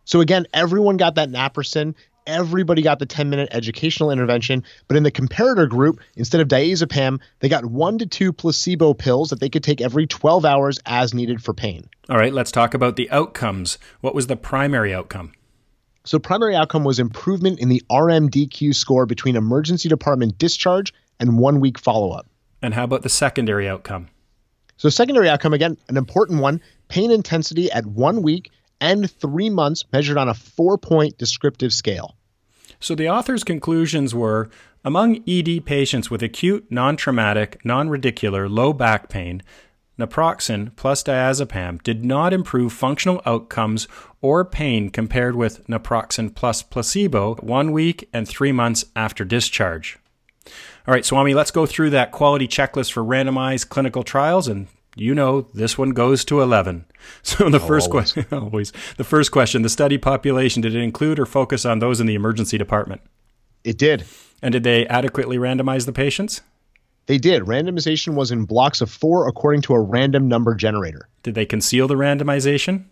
So, 0.04 0.20
again, 0.20 0.46
everyone 0.54 0.96
got 0.96 1.16
that 1.16 1.28
naproxen 1.28 1.94
everybody 2.28 2.82
got 2.82 3.00
the 3.00 3.06
10 3.06 3.30
minute 3.30 3.48
educational 3.50 4.12
intervention. 4.12 4.62
But 4.86 4.96
in 4.96 5.02
the 5.02 5.10
comparator 5.10 5.68
group, 5.68 6.00
instead 6.14 6.40
of 6.40 6.46
diazepam, 6.46 7.20
they 7.40 7.48
got 7.48 7.64
one 7.64 7.98
to 7.98 8.06
two 8.06 8.32
placebo 8.32 8.94
pills 8.94 9.30
that 9.30 9.40
they 9.40 9.48
could 9.48 9.64
take 9.64 9.80
every 9.80 10.06
12 10.06 10.44
hours 10.44 10.78
as 10.86 11.14
needed 11.14 11.42
for 11.42 11.54
pain. 11.54 11.88
All 12.08 12.18
right, 12.18 12.32
let's 12.32 12.52
talk 12.52 12.74
about 12.74 12.96
the 12.96 13.10
outcomes. 13.10 13.78
What 14.00 14.14
was 14.14 14.28
the 14.28 14.36
primary 14.36 14.94
outcome? 14.94 15.32
So, 16.04 16.18
primary 16.18 16.54
outcome 16.54 16.84
was 16.84 16.98
improvement 16.98 17.58
in 17.58 17.68
the 17.68 17.82
RMDQ 17.90 18.74
score 18.74 19.04
between 19.04 19.36
emergency 19.36 19.88
department 19.88 20.38
discharge 20.38 20.94
and 21.18 21.38
one 21.38 21.60
week 21.60 21.78
follow 21.78 22.12
up. 22.12 22.26
And 22.62 22.74
how 22.74 22.84
about 22.84 23.02
the 23.02 23.08
secondary 23.08 23.68
outcome? 23.68 24.08
So, 24.76 24.88
secondary 24.88 25.28
outcome, 25.28 25.54
again, 25.54 25.76
an 25.88 25.96
important 25.96 26.40
one 26.40 26.60
pain 26.88 27.10
intensity 27.10 27.70
at 27.70 27.86
one 27.86 28.22
week 28.22 28.50
and 28.80 29.10
three 29.10 29.50
months 29.50 29.84
measured 29.92 30.16
on 30.16 30.28
a 30.28 30.34
four 30.34 30.78
point 30.78 31.18
descriptive 31.18 31.72
scale. 31.72 32.16
So 32.80 32.94
the 32.94 33.08
author's 33.08 33.44
conclusions 33.44 34.14
were 34.14 34.50
among 34.84 35.28
ED 35.28 35.66
patients 35.66 36.10
with 36.10 36.22
acute, 36.22 36.66
non 36.70 36.96
traumatic, 36.96 37.64
non 37.64 37.88
radicular 37.88 38.48
low 38.48 38.72
back 38.72 39.08
pain, 39.08 39.42
naproxen 39.98 40.74
plus 40.76 41.02
diazepam 41.02 41.82
did 41.82 42.04
not 42.04 42.32
improve 42.32 42.72
functional 42.72 43.20
outcomes 43.26 43.88
or 44.20 44.44
pain 44.44 44.90
compared 44.90 45.34
with 45.34 45.66
naproxen 45.66 46.32
plus 46.32 46.62
placebo 46.62 47.34
one 47.36 47.72
week 47.72 48.08
and 48.12 48.28
three 48.28 48.52
months 48.52 48.84
after 48.94 49.24
discharge. 49.24 49.98
All 50.88 50.94
right, 50.94 51.04
Swami, 51.04 51.34
let's 51.34 51.50
go 51.50 51.66
through 51.66 51.90
that 51.90 52.12
quality 52.12 52.48
checklist 52.48 52.92
for 52.92 53.04
randomized 53.04 53.68
clinical 53.68 54.02
trials 54.02 54.48
and 54.48 54.68
you 54.96 55.14
know 55.14 55.42
this 55.52 55.78
one 55.78 55.90
goes 55.90 56.24
to 56.24 56.40
11 56.40 56.84
so 57.22 57.48
the 57.50 57.60
oh, 57.60 57.66
first 57.66 57.88
question 57.88 58.26
always 58.32 58.72
the 58.96 59.04
first 59.04 59.30
question 59.30 59.62
the 59.62 59.68
study 59.68 59.96
population 59.96 60.60
did 60.60 60.74
it 60.74 60.80
include 60.80 61.20
or 61.20 61.26
focus 61.26 61.64
on 61.64 61.78
those 61.78 62.00
in 62.00 62.06
the 62.08 62.16
emergency 62.16 62.58
department 62.58 63.00
it 63.62 63.78
did 63.78 64.04
and 64.42 64.50
did 64.52 64.64
they 64.64 64.86
adequately 64.88 65.36
randomize 65.36 65.86
the 65.86 65.92
patients 65.92 66.40
they 67.08 67.16
did. 67.16 67.44
Randomization 67.44 68.14
was 68.14 68.30
in 68.30 68.44
blocks 68.44 68.82
of 68.82 68.90
four 68.90 69.28
according 69.28 69.62
to 69.62 69.72
a 69.72 69.80
random 69.80 70.28
number 70.28 70.54
generator. 70.54 71.08
Did 71.22 71.34
they 71.34 71.46
conceal 71.46 71.88
the 71.88 71.94
randomization? 71.94 72.84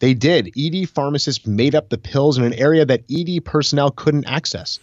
They 0.00 0.12
did. 0.12 0.52
ED 0.56 0.90
pharmacists 0.90 1.46
made 1.46 1.74
up 1.74 1.88
the 1.88 1.96
pills 1.96 2.36
in 2.36 2.44
an 2.44 2.52
area 2.52 2.84
that 2.84 3.04
ED 3.10 3.46
personnel 3.46 3.90
couldn't 3.90 4.26
access. 4.26 4.78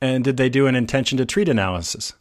And 0.00 0.24
did 0.24 0.36
they 0.36 0.48
do 0.48 0.66
an 0.66 0.74
intention 0.74 1.18
to 1.18 1.26
treat 1.26 1.48
analysis? 1.48 2.14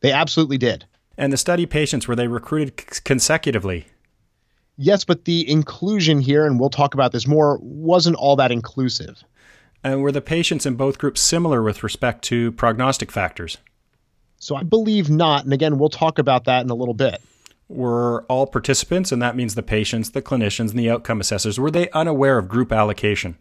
They 0.00 0.12
absolutely 0.12 0.58
did. 0.58 0.84
And 1.16 1.32
the 1.32 1.36
study 1.36 1.64
patients, 1.64 2.06
were 2.06 2.16
they 2.16 2.28
recruited 2.28 2.78
c- 2.78 3.00
consecutively? 3.04 3.86
Yes, 4.76 5.04
but 5.04 5.24
the 5.24 5.48
inclusion 5.48 6.20
here, 6.20 6.44
and 6.44 6.58
we'll 6.58 6.70
talk 6.70 6.94
about 6.94 7.12
this 7.12 7.26
more, 7.26 7.58
wasn't 7.62 8.16
all 8.16 8.36
that 8.36 8.50
inclusive. 8.50 9.22
And 9.82 10.02
were 10.02 10.12
the 10.12 10.20
patients 10.20 10.66
in 10.66 10.74
both 10.74 10.98
groups 10.98 11.20
similar 11.20 11.62
with 11.62 11.82
respect 11.82 12.22
to 12.24 12.52
prognostic 12.52 13.12
factors? 13.12 13.58
So 14.38 14.56
I 14.56 14.62
believe 14.62 15.08
not. 15.08 15.44
And 15.44 15.52
again, 15.52 15.78
we'll 15.78 15.88
talk 15.88 16.18
about 16.18 16.44
that 16.44 16.64
in 16.64 16.70
a 16.70 16.74
little 16.74 16.94
bit. 16.94 17.22
Were 17.68 18.24
all 18.24 18.46
participants, 18.46 19.12
and 19.12 19.22
that 19.22 19.36
means 19.36 19.54
the 19.54 19.62
patients, 19.62 20.10
the 20.10 20.20
clinicians, 20.20 20.70
and 20.70 20.78
the 20.78 20.90
outcome 20.90 21.20
assessors, 21.20 21.58
were 21.58 21.70
they 21.70 21.88
unaware 21.90 22.36
of 22.36 22.48
group 22.48 22.72
allocation? 22.72 23.38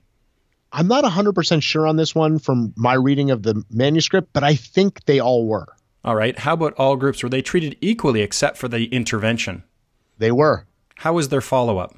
I'm 0.76 0.88
not 0.88 1.04
100% 1.04 1.62
sure 1.62 1.88
on 1.88 1.98
this 1.98 2.16
one 2.16 2.40
from 2.40 2.74
my 2.76 2.96
reading 2.96 3.30
of 3.30 3.44
the 3.44 3.64
manuscript, 3.70 4.30
but 4.34 4.44
I 4.44 4.56
think 4.56 5.06
they 5.06 5.20
all 5.20 5.46
were. 5.46 5.68
All 6.04 6.16
right. 6.16 6.38
How 6.38 6.54
about 6.54 6.74
all 6.74 6.96
groups? 6.96 7.22
Were 7.22 7.30
they 7.30 7.44
treated 7.44 7.78
equally 7.80 8.22
except 8.22 8.58
for 8.58 8.68
the 8.68 8.86
intervention? 8.86 9.64
They 10.18 10.32
were. 10.32 10.66
How 10.96 11.14
was 11.14 11.30
their 11.30 11.42
follow 11.42 11.78
up? 11.78 11.96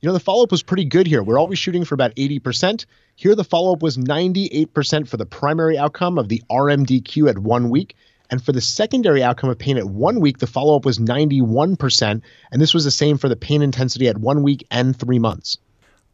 You 0.00 0.08
know, 0.08 0.12
the 0.12 0.20
follow 0.20 0.42
up 0.42 0.50
was 0.50 0.62
pretty 0.62 0.84
good 0.84 1.06
here. 1.06 1.22
We're 1.22 1.38
always 1.38 1.58
shooting 1.58 1.84
for 1.84 1.94
about 1.94 2.14
80%. 2.14 2.84
Here, 3.16 3.34
the 3.34 3.44
follow 3.44 3.72
up 3.72 3.82
was 3.82 3.96
98% 3.96 5.08
for 5.08 5.16
the 5.16 5.24
primary 5.24 5.78
outcome 5.78 6.18
of 6.18 6.28
the 6.28 6.42
RMDQ 6.50 7.30
at 7.30 7.38
one 7.38 7.70
week. 7.70 7.96
And 8.28 8.44
for 8.44 8.52
the 8.52 8.60
secondary 8.60 9.22
outcome 9.22 9.48
of 9.50 9.58
pain 9.58 9.78
at 9.78 9.84
one 9.84 10.20
week, 10.20 10.38
the 10.38 10.46
follow 10.46 10.76
up 10.76 10.84
was 10.84 10.98
91%. 10.98 12.20
And 12.50 12.62
this 12.62 12.74
was 12.74 12.84
the 12.84 12.90
same 12.90 13.16
for 13.16 13.28
the 13.28 13.36
pain 13.36 13.62
intensity 13.62 14.08
at 14.08 14.18
one 14.18 14.42
week 14.42 14.66
and 14.70 14.94
three 14.96 15.18
months. 15.18 15.56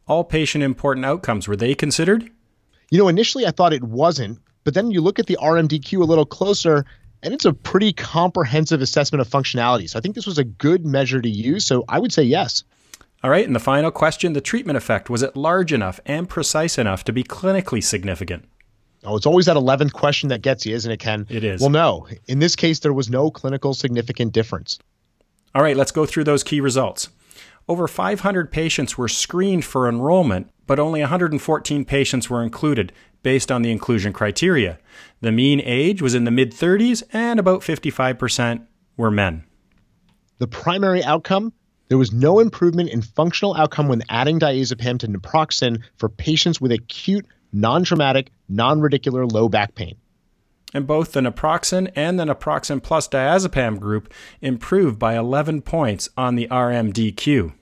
All 0.09 0.23
patient 0.23 0.63
important 0.63 1.05
outcomes, 1.05 1.47
were 1.47 1.55
they 1.55 1.75
considered? 1.75 2.31
You 2.89 2.97
know, 2.97 3.07
initially 3.07 3.45
I 3.45 3.51
thought 3.51 3.73
it 3.73 3.83
wasn't, 3.83 4.39
but 4.63 4.73
then 4.73 4.89
you 4.89 5.01
look 5.01 5.19
at 5.19 5.27
the 5.27 5.37
RMDQ 5.39 6.01
a 6.01 6.03
little 6.03 6.25
closer, 6.25 6.83
and 7.21 7.31
it's 7.31 7.45
a 7.45 7.53
pretty 7.53 7.93
comprehensive 7.93 8.81
assessment 8.81 9.21
of 9.21 9.29
functionality. 9.29 9.87
So 9.87 9.99
I 9.99 10.01
think 10.01 10.15
this 10.15 10.25
was 10.25 10.39
a 10.39 10.43
good 10.43 10.83
measure 10.83 11.21
to 11.21 11.29
use. 11.29 11.63
So 11.63 11.85
I 11.87 11.99
would 11.99 12.11
say 12.11 12.23
yes. 12.23 12.63
All 13.23 13.29
right, 13.29 13.45
and 13.45 13.55
the 13.55 13.59
final 13.59 13.91
question 13.91 14.33
the 14.33 14.41
treatment 14.41 14.77
effect 14.77 15.11
was 15.11 15.21
it 15.21 15.37
large 15.37 15.71
enough 15.71 15.99
and 16.07 16.27
precise 16.27 16.79
enough 16.79 17.03
to 17.03 17.13
be 17.13 17.23
clinically 17.23 17.83
significant? 17.83 18.45
Oh, 19.03 19.15
it's 19.15 19.27
always 19.27 19.45
that 19.45 19.57
11th 19.57 19.93
question 19.93 20.29
that 20.29 20.41
gets 20.41 20.65
you, 20.65 20.73
isn't 20.73 20.91
it, 20.91 20.99
Ken? 20.99 21.27
It 21.29 21.43
is. 21.43 21.61
Well, 21.61 21.69
no. 21.69 22.07
In 22.27 22.39
this 22.39 22.55
case, 22.55 22.79
there 22.79 22.93
was 22.93 23.11
no 23.11 23.29
clinical 23.29 23.75
significant 23.75 24.33
difference. 24.33 24.79
All 25.53 25.61
right, 25.61 25.77
let's 25.77 25.91
go 25.91 26.07
through 26.07 26.23
those 26.23 26.43
key 26.43 26.61
results. 26.61 27.09
Over 27.69 27.87
500 27.87 28.51
patients 28.51 28.97
were 28.97 29.07
screened 29.07 29.63
for 29.63 29.87
enrollment, 29.87 30.49
but 30.65 30.79
only 30.79 31.01
114 31.01 31.85
patients 31.85 32.27
were 32.27 32.41
included 32.41 32.91
based 33.21 33.51
on 33.51 33.61
the 33.61 33.71
inclusion 33.71 34.11
criteria. 34.11 34.79
The 35.21 35.31
mean 35.31 35.61
age 35.63 36.01
was 36.01 36.15
in 36.15 36.23
the 36.23 36.31
mid 36.31 36.51
30s, 36.51 37.03
and 37.13 37.39
about 37.39 37.61
55% 37.61 38.65
were 38.97 39.11
men. 39.11 39.43
The 40.39 40.47
primary 40.47 41.03
outcome 41.03 41.53
there 41.89 41.97
was 41.97 42.11
no 42.11 42.39
improvement 42.39 42.89
in 42.89 43.01
functional 43.01 43.55
outcome 43.55 43.87
when 43.87 44.03
adding 44.09 44.39
diazepam 44.39 44.99
to 44.99 45.07
naproxen 45.07 45.83
for 45.97 46.09
patients 46.09 46.61
with 46.61 46.71
acute, 46.71 47.25
non 47.51 47.83
traumatic, 47.83 48.31
non 48.47 48.79
radicular 48.79 49.31
low 49.31 49.47
back 49.47 49.75
pain. 49.75 49.95
And 50.73 50.85
both 50.85 51.13
the 51.13 51.21
naproxen 51.21 51.91
and 51.95 52.19
the 52.19 52.25
naproxen 52.25 52.81
plus 52.81 53.07
diazepam 53.07 53.79
group 53.79 54.11
improved 54.41 54.99
by 54.99 55.17
11 55.17 55.63
points 55.63 56.09
on 56.15 56.35
the 56.35 56.47
RMDQ. 56.47 57.53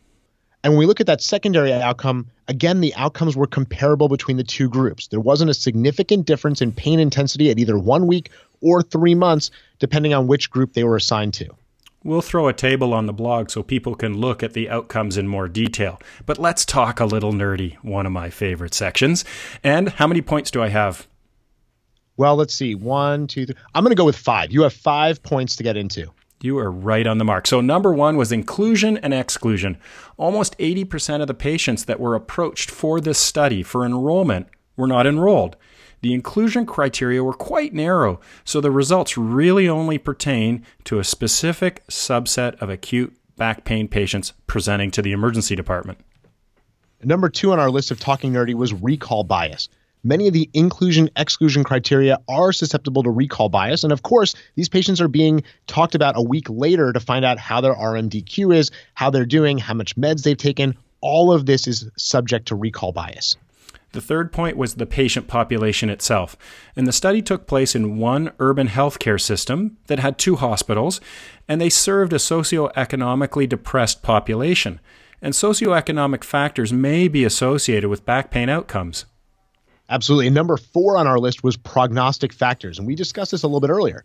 And 0.63 0.73
when 0.73 0.79
we 0.79 0.85
look 0.85 0.99
at 0.99 1.07
that 1.07 1.21
secondary 1.21 1.71
outcome, 1.71 2.27
again, 2.47 2.81
the 2.81 2.93
outcomes 2.95 3.35
were 3.35 3.47
comparable 3.47 4.09
between 4.09 4.37
the 4.37 4.43
two 4.43 4.69
groups. 4.69 5.07
There 5.07 5.19
wasn't 5.19 5.51
a 5.51 5.53
significant 5.53 6.25
difference 6.25 6.61
in 6.61 6.71
pain 6.71 6.99
intensity 6.99 7.49
at 7.51 7.59
either 7.59 7.77
one 7.77 8.07
week 8.07 8.31
or 8.61 8.81
three 8.81 9.15
months, 9.15 9.51
depending 9.79 10.13
on 10.13 10.27
which 10.27 10.49
group 10.49 10.73
they 10.73 10.83
were 10.83 10.95
assigned 10.95 11.35
to. 11.35 11.47
We'll 12.03 12.21
throw 12.21 12.47
a 12.47 12.53
table 12.53 12.93
on 12.93 13.05
the 13.05 13.13
blog 13.13 13.49
so 13.49 13.63
people 13.63 13.95
can 13.95 14.17
look 14.17 14.41
at 14.41 14.53
the 14.53 14.69
outcomes 14.69 15.17
in 15.17 15.27
more 15.27 15.47
detail. 15.47 15.99
But 16.25 16.37
let's 16.37 16.65
talk 16.65 16.99
a 16.99 17.05
little 17.05 17.33
nerdy, 17.33 17.75
one 17.83 18.05
of 18.05 18.11
my 18.11 18.29
favorite 18.29 18.73
sections. 18.73 19.25
And 19.63 19.89
how 19.89 20.07
many 20.07 20.21
points 20.21 20.51
do 20.51 20.61
I 20.61 20.69
have? 20.69 21.07
Well, 22.15 22.35
let's 22.35 22.53
see. 22.53 22.75
One, 22.75 23.27
two, 23.27 23.45
three. 23.45 23.55
I'm 23.75 23.83
going 23.83 23.91
to 23.91 23.99
go 23.99 24.05
with 24.05 24.15
five. 24.17 24.51
You 24.51 24.63
have 24.63 24.73
five 24.73 25.21
points 25.21 25.57
to 25.57 25.63
get 25.63 25.77
into. 25.77 26.11
You 26.41 26.57
are 26.59 26.71
right 26.71 27.07
on 27.07 27.17
the 27.17 27.25
mark. 27.25 27.47
So, 27.47 27.61
number 27.61 27.93
one 27.93 28.15
was 28.15 28.31
inclusion 28.31 28.97
and 28.97 29.13
exclusion. 29.13 29.77
Almost 30.17 30.57
80% 30.59 31.21
of 31.21 31.27
the 31.27 31.33
patients 31.33 31.85
that 31.85 31.99
were 31.99 32.15
approached 32.15 32.69
for 32.69 33.01
this 33.01 33.17
study 33.17 33.63
for 33.63 33.85
enrollment 33.85 34.47
were 34.75 34.87
not 34.87 35.07
enrolled 35.07 35.57
the 36.01 36.13
inclusion 36.13 36.65
criteria 36.65 37.23
were 37.23 37.33
quite 37.33 37.73
narrow, 37.73 38.19
so 38.43 38.61
the 38.61 38.71
results 38.71 39.17
really 39.17 39.67
only 39.67 39.97
pertain 39.97 40.63
to 40.83 40.99
a 40.99 41.03
specific 41.03 41.85
subset 41.87 42.55
of 42.61 42.69
acute 42.69 43.15
back 43.35 43.65
pain 43.65 43.87
patients 43.87 44.33
presenting 44.45 44.91
to 44.91 45.01
the 45.01 45.11
emergency 45.11 45.55
department. 45.55 45.99
Number 47.03 47.29
two 47.29 47.51
on 47.51 47.59
our 47.59 47.69
list 47.69 47.91
of 47.91 47.99
talking 47.99 48.33
nerdy 48.33 48.53
was 48.53 48.73
recall 48.73 49.23
bias. 49.23 49.69
Many 50.03 50.27
of 50.27 50.33
the 50.33 50.49
inclusion 50.53 51.09
exclusion 51.15 51.63
criteria 51.63 52.19
are 52.29 52.53
susceptible 52.53 53.03
to 53.03 53.09
recall 53.09 53.49
bias. 53.49 53.83
And 53.83 53.91
of 53.91 54.03
course, 54.03 54.35
these 54.55 54.69
patients 54.69 55.01
are 55.01 55.07
being 55.07 55.43
talked 55.65 55.95
about 55.95 56.17
a 56.17 56.21
week 56.21 56.49
later 56.49 56.93
to 56.93 56.99
find 56.99 57.25
out 57.25 57.39
how 57.39 57.61
their 57.61 57.75
RMDQ 57.75 58.55
is, 58.55 58.71
how 58.93 59.09
they're 59.09 59.25
doing, 59.25 59.57
how 59.57 59.73
much 59.73 59.95
meds 59.95 60.23
they've 60.23 60.37
taken. 60.37 60.77
All 61.01 61.31
of 61.31 61.45
this 61.45 61.67
is 61.67 61.89
subject 61.97 62.47
to 62.47 62.55
recall 62.55 62.91
bias. 62.91 63.35
The 63.93 64.01
third 64.01 64.31
point 64.31 64.57
was 64.57 64.75
the 64.75 64.85
patient 64.85 65.27
population 65.27 65.89
itself. 65.89 66.35
And 66.75 66.85
the 66.85 66.91
study 66.91 67.21
took 67.21 67.47
place 67.47 67.73
in 67.73 67.97
one 67.97 68.31
urban 68.39 68.67
healthcare 68.67 69.19
system 69.19 69.77
that 69.87 69.99
had 69.99 70.17
two 70.17 70.35
hospitals, 70.35 70.99
and 71.47 71.59
they 71.59 71.69
served 71.69 72.13
a 72.13 72.17
socioeconomically 72.17 73.47
depressed 73.47 74.03
population. 74.03 74.79
And 75.21 75.33
socioeconomic 75.33 76.23
factors 76.23 76.71
may 76.71 77.07
be 77.07 77.23
associated 77.23 77.89
with 77.89 78.05
back 78.05 78.29
pain 78.29 78.49
outcomes. 78.49 79.05
Absolutely. 79.89 80.27
And 80.27 80.35
number 80.35 80.57
four 80.57 80.97
on 80.97 81.07
our 81.07 81.19
list 81.19 81.43
was 81.43 81.57
prognostic 81.57 82.33
factors. 82.33 82.77
And 82.77 82.87
we 82.87 82.95
discussed 82.95 83.31
this 83.31 83.43
a 83.43 83.47
little 83.47 83.61
bit 83.61 83.69
earlier. 83.69 84.03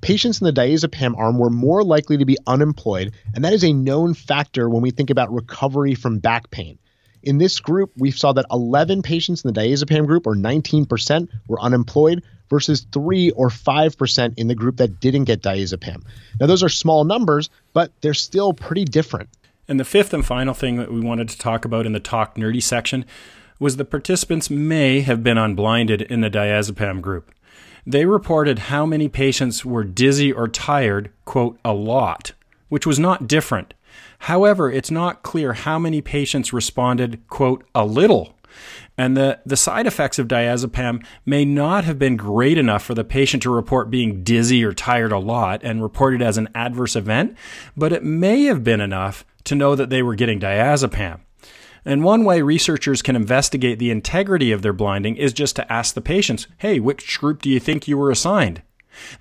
Patients 0.00 0.40
in 0.40 0.44
the 0.44 0.52
diazepam 0.52 1.18
arm 1.18 1.38
were 1.38 1.50
more 1.50 1.82
likely 1.82 2.18
to 2.18 2.24
be 2.24 2.38
unemployed, 2.46 3.12
and 3.34 3.44
that 3.44 3.52
is 3.52 3.64
a 3.64 3.72
known 3.72 4.14
factor 4.14 4.70
when 4.70 4.80
we 4.80 4.92
think 4.92 5.10
about 5.10 5.32
recovery 5.32 5.94
from 5.94 6.20
back 6.20 6.50
pain. 6.50 6.78
In 7.22 7.38
this 7.38 7.58
group, 7.58 7.90
we 7.96 8.12
saw 8.12 8.32
that 8.32 8.46
11 8.52 9.02
patients 9.02 9.44
in 9.44 9.52
the 9.52 9.60
diazepam 9.60 10.06
group, 10.06 10.28
or 10.28 10.36
19%, 10.36 11.28
were 11.48 11.60
unemployed 11.60 12.22
versus 12.48 12.86
3 12.92 13.32
or 13.32 13.48
5% 13.48 14.34
in 14.38 14.46
the 14.46 14.54
group 14.54 14.76
that 14.76 15.00
didn't 15.00 15.24
get 15.24 15.42
diazepam. 15.42 16.04
Now, 16.38 16.46
those 16.46 16.62
are 16.62 16.68
small 16.68 17.04
numbers, 17.04 17.50
but 17.72 17.90
they're 18.00 18.14
still 18.14 18.52
pretty 18.52 18.84
different. 18.84 19.28
And 19.66 19.80
the 19.80 19.84
fifth 19.84 20.14
and 20.14 20.24
final 20.24 20.54
thing 20.54 20.76
that 20.76 20.92
we 20.92 21.00
wanted 21.00 21.28
to 21.28 21.38
talk 21.38 21.64
about 21.64 21.86
in 21.86 21.92
the 21.92 22.00
Talk 22.00 22.36
Nerdy 22.36 22.62
section 22.62 23.04
was 23.58 23.76
the 23.76 23.84
participants 23.84 24.50
may 24.50 25.00
have 25.00 25.22
been 25.22 25.38
unblinded 25.38 26.02
in 26.02 26.20
the 26.20 26.30
diazepam 26.30 27.00
group. 27.00 27.32
They 27.86 28.04
reported 28.04 28.58
how 28.58 28.84
many 28.86 29.08
patients 29.08 29.64
were 29.64 29.84
dizzy 29.84 30.32
or 30.32 30.48
tired, 30.48 31.10
quote, 31.24 31.58
a 31.64 31.72
lot, 31.72 32.32
which 32.68 32.86
was 32.86 32.98
not 32.98 33.26
different 33.26 33.74
However, 34.20 34.70
it's 34.70 34.90
not 34.90 35.22
clear 35.22 35.52
how 35.52 35.78
many 35.78 36.00
patients 36.00 36.52
responded, 36.52 37.20
quote, 37.28 37.64
a 37.74 37.84
little. 37.84 38.34
And 38.96 39.16
the, 39.16 39.38
the 39.46 39.56
side 39.56 39.86
effects 39.86 40.18
of 40.18 40.26
diazepam 40.26 41.04
may 41.24 41.44
not 41.44 41.84
have 41.84 41.98
been 41.98 42.16
great 42.16 42.58
enough 42.58 42.82
for 42.82 42.94
the 42.94 43.04
patient 43.04 43.42
to 43.44 43.54
report 43.54 43.90
being 43.90 44.24
dizzy 44.24 44.64
or 44.64 44.72
tired 44.72 45.12
a 45.12 45.18
lot 45.18 45.60
and 45.62 45.82
reported 45.82 46.20
as 46.20 46.36
an 46.36 46.48
adverse 46.54 46.96
event, 46.96 47.36
but 47.76 47.92
it 47.92 48.02
may 48.02 48.44
have 48.44 48.64
been 48.64 48.80
enough 48.80 49.24
to 49.44 49.54
know 49.54 49.76
that 49.76 49.90
they 49.90 50.02
were 50.02 50.16
getting 50.16 50.40
diazepam. 50.40 51.20
And 51.84 52.04
one 52.04 52.24
way 52.24 52.42
researchers 52.42 53.02
can 53.02 53.16
investigate 53.16 53.78
the 53.78 53.90
integrity 53.90 54.52
of 54.52 54.62
their 54.62 54.72
blinding 54.72 55.16
is 55.16 55.32
just 55.32 55.56
to 55.56 55.72
ask 55.72 55.94
the 55.94 56.00
patients, 56.00 56.46
hey, 56.58 56.80
which 56.80 57.18
group 57.18 57.42
do 57.42 57.50
you 57.50 57.60
think 57.60 57.88
you 57.88 57.96
were 57.96 58.10
assigned? 58.10 58.62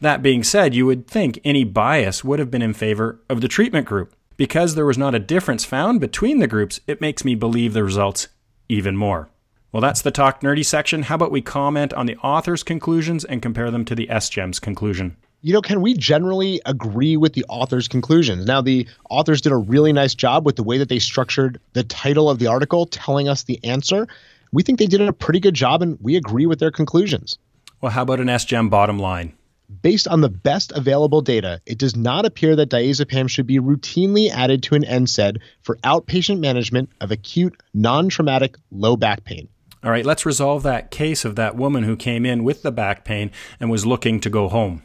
That 0.02 0.24
being 0.24 0.44
said, 0.44 0.74
you 0.74 0.86
would 0.86 1.08
think 1.08 1.40
any 1.44 1.64
bias 1.64 2.24
would 2.24 2.40
have 2.40 2.52
been 2.52 2.62
in 2.62 2.74
favor 2.74 3.20
of 3.30 3.42
the 3.42 3.48
treatment 3.48 3.86
group. 3.86 4.16
Because 4.36 4.76
there 4.76 4.86
was 4.86 4.98
not 4.98 5.16
a 5.16 5.20
difference 5.20 5.66
found 5.66 6.00
between 6.00 6.40
the 6.40 6.48
groups, 6.48 6.80
it 6.88 7.02
makes 7.02 7.26
me 7.26 7.36
believe 7.36 7.74
the 7.74 7.84
results 7.84 8.28
even 8.70 8.96
more. 8.96 9.30
Well, 9.72 9.82
that's 9.82 10.02
the 10.02 10.12
Talk 10.12 10.42
Nerdy 10.42 10.66
section. 10.66 11.04
How 11.04 11.16
about 11.16 11.32
we 11.32 11.42
comment 11.42 11.94
on 11.94 12.06
the 12.06 12.18
author's 12.18 12.64
conclusions 12.64 13.26
and 13.26 13.42
compare 13.42 13.70
them 13.72 13.84
to 13.86 13.96
the 13.96 14.08
SGEM's 14.08 14.60
conclusion? 14.60 15.18
You 15.42 15.54
know, 15.54 15.62
can 15.62 15.82
we 15.82 15.94
generally 15.94 16.60
agree 16.66 17.16
with 17.16 17.34
the 17.34 17.46
author's 17.48 17.88
conclusions? 17.88 18.46
Now, 18.46 18.62
the 18.62 18.88
authors 19.10 19.42
did 19.42 19.52
a 19.52 19.58
really 19.58 19.94
nice 19.94 20.16
job 20.16 20.46
with 20.46 20.56
the 20.56 20.64
way 20.64 20.80
that 20.80 20.90
they 20.90 21.00
structured 21.00 21.60
the 21.74 21.84
title 21.84 22.30
of 22.30 22.40
the 22.40 22.48
article, 22.48 22.88
telling 22.88 23.30
us 23.30 23.44
the 23.44 23.64
answer. 23.64 24.08
We 24.52 24.64
think 24.64 24.80
they 24.80 24.88
did 24.88 25.02
a 25.02 25.14
pretty 25.14 25.40
good 25.40 25.54
job, 25.54 25.84
and 25.84 25.98
we 26.02 26.16
agree 26.16 26.48
with 26.48 26.60
their 26.60 26.72
conclusions. 26.72 27.38
Well, 27.82 27.92
how 27.92 28.02
about 28.02 28.20
an 28.20 28.28
SGEM 28.28 28.72
bottom 28.72 28.98
line? 28.98 29.34
Based 29.82 30.08
on 30.08 30.22
the 30.22 30.30
best 30.30 30.72
available 30.72 31.22
data, 31.22 31.62
it 31.66 31.78
does 31.78 31.96
not 31.96 32.26
appear 32.26 32.56
that 32.56 32.70
diazepam 32.70 33.30
should 33.30 33.46
be 33.46 33.60
routinely 33.60 34.30
added 34.30 34.64
to 34.64 34.76
an 34.76 34.84
NSAID 34.84 35.40
for 35.62 35.76
outpatient 35.78 36.40
management 36.40 36.90
of 37.02 37.12
acute, 37.12 37.62
non 37.74 38.10
traumatic 38.10 38.56
low 38.72 38.96
back 38.96 39.24
pain. 39.24 39.50
All 39.84 39.92
right, 39.92 40.06
let's 40.06 40.26
resolve 40.26 40.64
that 40.64 40.90
case 40.90 41.26
of 41.26 41.36
that 41.36 41.56
woman 41.56 41.84
who 41.84 41.96
came 41.96 42.26
in 42.26 42.44
with 42.44 42.64
the 42.64 42.72
back 42.72 43.06
pain 43.06 43.30
and 43.60 43.70
was 43.70 43.86
looking 43.86 44.20
to 44.22 44.30
go 44.30 44.48
home. 44.48 44.82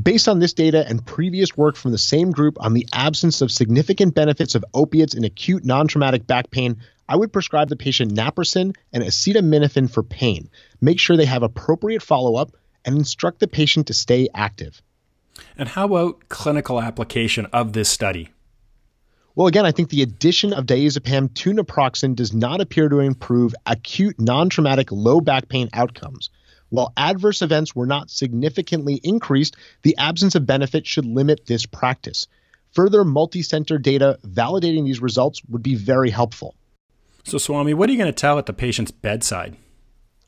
Based 0.00 0.26
on 0.26 0.38
this 0.38 0.54
data 0.54 0.86
and 0.88 1.04
previous 1.04 1.54
work 1.54 1.76
from 1.76 1.92
the 1.92 1.98
same 1.98 2.30
group 2.30 2.56
on 2.60 2.72
the 2.72 2.86
absence 2.94 3.42
of 3.42 3.52
significant 3.52 4.14
benefits 4.14 4.54
of 4.54 4.64
opiates 4.72 5.14
in 5.14 5.24
acute 5.24 5.66
non 5.66 5.86
traumatic 5.86 6.26
back 6.26 6.50
pain, 6.50 6.78
I 7.06 7.16
would 7.16 7.32
prescribe 7.32 7.68
the 7.68 7.76
patient 7.76 8.14
naproxen 8.14 8.74
and 8.92 9.04
acetaminophen 9.04 9.90
for 9.90 10.02
pain. 10.02 10.48
Make 10.80 10.98
sure 10.98 11.16
they 11.16 11.26
have 11.26 11.42
appropriate 11.42 12.02
follow 12.02 12.36
up 12.36 12.56
and 12.86 12.96
instruct 12.96 13.40
the 13.40 13.48
patient 13.48 13.88
to 13.88 13.94
stay 13.94 14.28
active. 14.34 14.80
And 15.58 15.68
how 15.68 15.84
about 15.84 16.28
clinical 16.30 16.80
application 16.80 17.46
of 17.52 17.74
this 17.74 17.90
study? 17.90 18.30
Well, 19.34 19.46
again, 19.46 19.66
I 19.66 19.72
think 19.72 19.90
the 19.90 20.02
addition 20.02 20.54
of 20.54 20.64
diazepam 20.66 21.34
to 21.34 21.52
naproxen 21.52 22.14
does 22.14 22.32
not 22.32 22.62
appear 22.62 22.88
to 22.88 23.00
improve 23.00 23.54
acute 23.66 24.18
non 24.18 24.48
traumatic 24.48 24.90
low 24.90 25.20
back 25.20 25.50
pain 25.50 25.68
outcomes. 25.74 26.30
While 26.72 26.94
adverse 26.96 27.42
events 27.42 27.76
were 27.76 27.84
not 27.84 28.08
significantly 28.08 28.98
increased, 29.04 29.56
the 29.82 29.94
absence 29.98 30.34
of 30.34 30.46
benefit 30.46 30.86
should 30.86 31.04
limit 31.04 31.44
this 31.44 31.66
practice. 31.66 32.28
Further 32.70 33.04
multi 33.04 33.42
center 33.42 33.76
data 33.76 34.18
validating 34.26 34.86
these 34.86 35.02
results 35.02 35.42
would 35.50 35.62
be 35.62 35.74
very 35.74 36.08
helpful. 36.08 36.54
So, 37.24 37.36
Swami, 37.36 37.74
what 37.74 37.90
are 37.90 37.92
you 37.92 37.98
going 37.98 38.10
to 38.10 38.18
tell 38.18 38.38
at 38.38 38.46
the 38.46 38.54
patient's 38.54 38.90
bedside? 38.90 39.54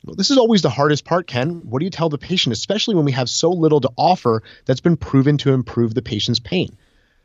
Well, 0.05 0.15
this 0.15 0.29
is 0.29 0.37
always 0.37 0.61
the 0.61 0.69
hardest 0.69 1.03
part, 1.03 1.25
Ken. 1.25 1.61
What 1.63 1.79
do 1.79 1.85
you 1.85 1.89
tell 1.89 2.09
the 2.09 2.19
patient, 2.19 2.53
especially 2.53 2.93
when 2.93 3.05
we 3.05 3.13
have 3.13 3.27
so 3.27 3.49
little 3.49 3.81
to 3.81 3.89
offer 3.97 4.43
that's 4.65 4.81
been 4.81 4.97
proven 4.97 5.39
to 5.39 5.51
improve 5.51 5.95
the 5.95 6.03
patient's 6.03 6.39
pain? 6.39 6.77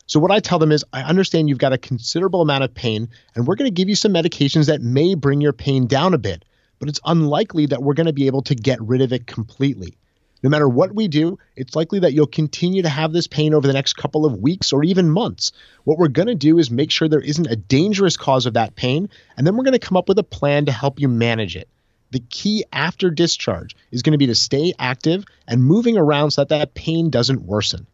So, 0.07 0.19
what 0.19 0.31
I 0.31 0.41
tell 0.41 0.59
them 0.59 0.73
is, 0.73 0.83
I 0.95 1.03
understand 1.03 1.51
you've 1.51 1.59
got 1.59 1.75
a 1.75 1.79
considerable 1.79 2.41
amount 2.41 2.65
of 2.65 2.73
pain, 2.73 3.11
and 3.35 3.47
we're 3.47 3.57
going 3.57 3.71
to 3.71 3.75
give 3.75 3.91
you 3.91 3.97
some 3.97 4.15
medications 4.15 4.69
that 4.69 4.81
may 4.81 5.15
bring 5.15 5.43
your 5.43 5.53
pain 5.53 5.87
down 5.87 6.15
a 6.15 6.19
bit, 6.19 6.47
but 6.81 6.89
it's 6.89 7.01
unlikely 7.05 7.67
that 7.67 7.83
we're 7.83 7.95
going 7.95 8.07
to 8.07 8.13
be 8.13 8.27
able 8.27 8.43
to 8.43 8.55
get 8.57 8.81
rid 8.81 9.03
of 9.03 9.13
it 9.13 9.29
completely. 9.29 9.97
No 10.43 10.49
matter 10.49 10.69
what 10.69 10.95
we 10.95 11.07
do, 11.07 11.39
it's 11.55 11.77
likely 11.77 11.99
that 12.01 12.15
you'll 12.15 12.27
continue 12.27 12.83
to 12.83 12.89
have 12.89 13.13
this 13.13 13.27
pain 13.27 13.53
over 13.53 13.67
the 13.67 13.75
next 13.75 13.93
couple 13.93 14.25
of 14.25 14.39
weeks 14.39 14.73
or 14.73 14.83
even 14.83 15.11
months. 15.11 15.53
What 15.85 15.99
we're 15.99 16.09
going 16.09 16.29
to 16.29 16.35
do 16.35 16.59
is 16.59 16.71
make 16.71 16.91
sure 16.91 17.09
there 17.09 17.21
isn't 17.21 17.47
a 17.47 17.57
dangerous 17.57 18.17
cause 18.17 18.47
of 18.47 18.55
that 18.55 18.75
pain, 18.75 19.11
and 19.37 19.47
then 19.47 19.55
we're 19.55 19.65
going 19.65 19.79
to 19.79 19.79
come 19.79 19.99
up 19.99 20.09
with 20.09 20.19
a 20.19 20.25
plan 20.25 20.65
to 20.65 20.73
help 20.73 20.99
you 20.99 21.09
manage 21.09 21.57
it. 21.57 21.69
The 22.13 22.25
key 22.31 22.65
after 22.73 23.11
discharge 23.11 23.77
is 23.93 24.01
going 24.01 24.13
to 24.13 24.19
be 24.19 24.27
to 24.27 24.35
stay 24.35 24.73
active 24.79 25.27
and 25.47 25.63
moving 25.63 25.99
around 25.99 26.31
so 26.31 26.41
that 26.41 26.49
that 26.49 26.73
pain 26.73 27.11
doesn't 27.11 27.43
worsen. 27.43 27.87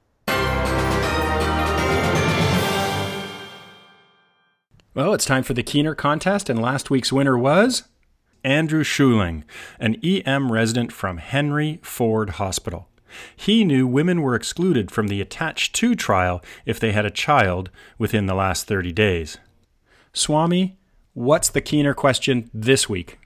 Well, 4.94 5.12
it's 5.12 5.26
time 5.26 5.42
for 5.42 5.52
the 5.52 5.64
Keener 5.64 5.96
contest, 5.96 6.48
and 6.48 6.62
last 6.62 6.88
week's 6.88 7.12
winner 7.12 7.36
was 7.36 7.82
Andrew 8.44 8.84
Schuling, 8.84 9.44
an 9.78 9.96
EM 10.04 10.52
resident 10.52 10.92
from 10.92 11.18
Henry 11.18 11.80
Ford 11.82 12.30
Hospital. 12.30 12.88
He 13.34 13.64
knew 13.64 13.86
women 13.86 14.20
were 14.20 14.34
excluded 14.34 14.90
from 14.90 15.08
the 15.08 15.20
Attached 15.20 15.74
to 15.76 15.94
trial 15.94 16.42
if 16.64 16.78
they 16.78 16.92
had 16.92 17.06
a 17.06 17.10
child 17.10 17.70
within 17.98 18.26
the 18.26 18.34
last 18.34 18.66
30 18.66 18.92
days. 18.92 19.38
Swami, 20.12 20.78
what's 21.14 21.48
the 21.48 21.60
Keener 21.60 21.94
question 21.94 22.50
this 22.52 22.88
week? 22.88 23.18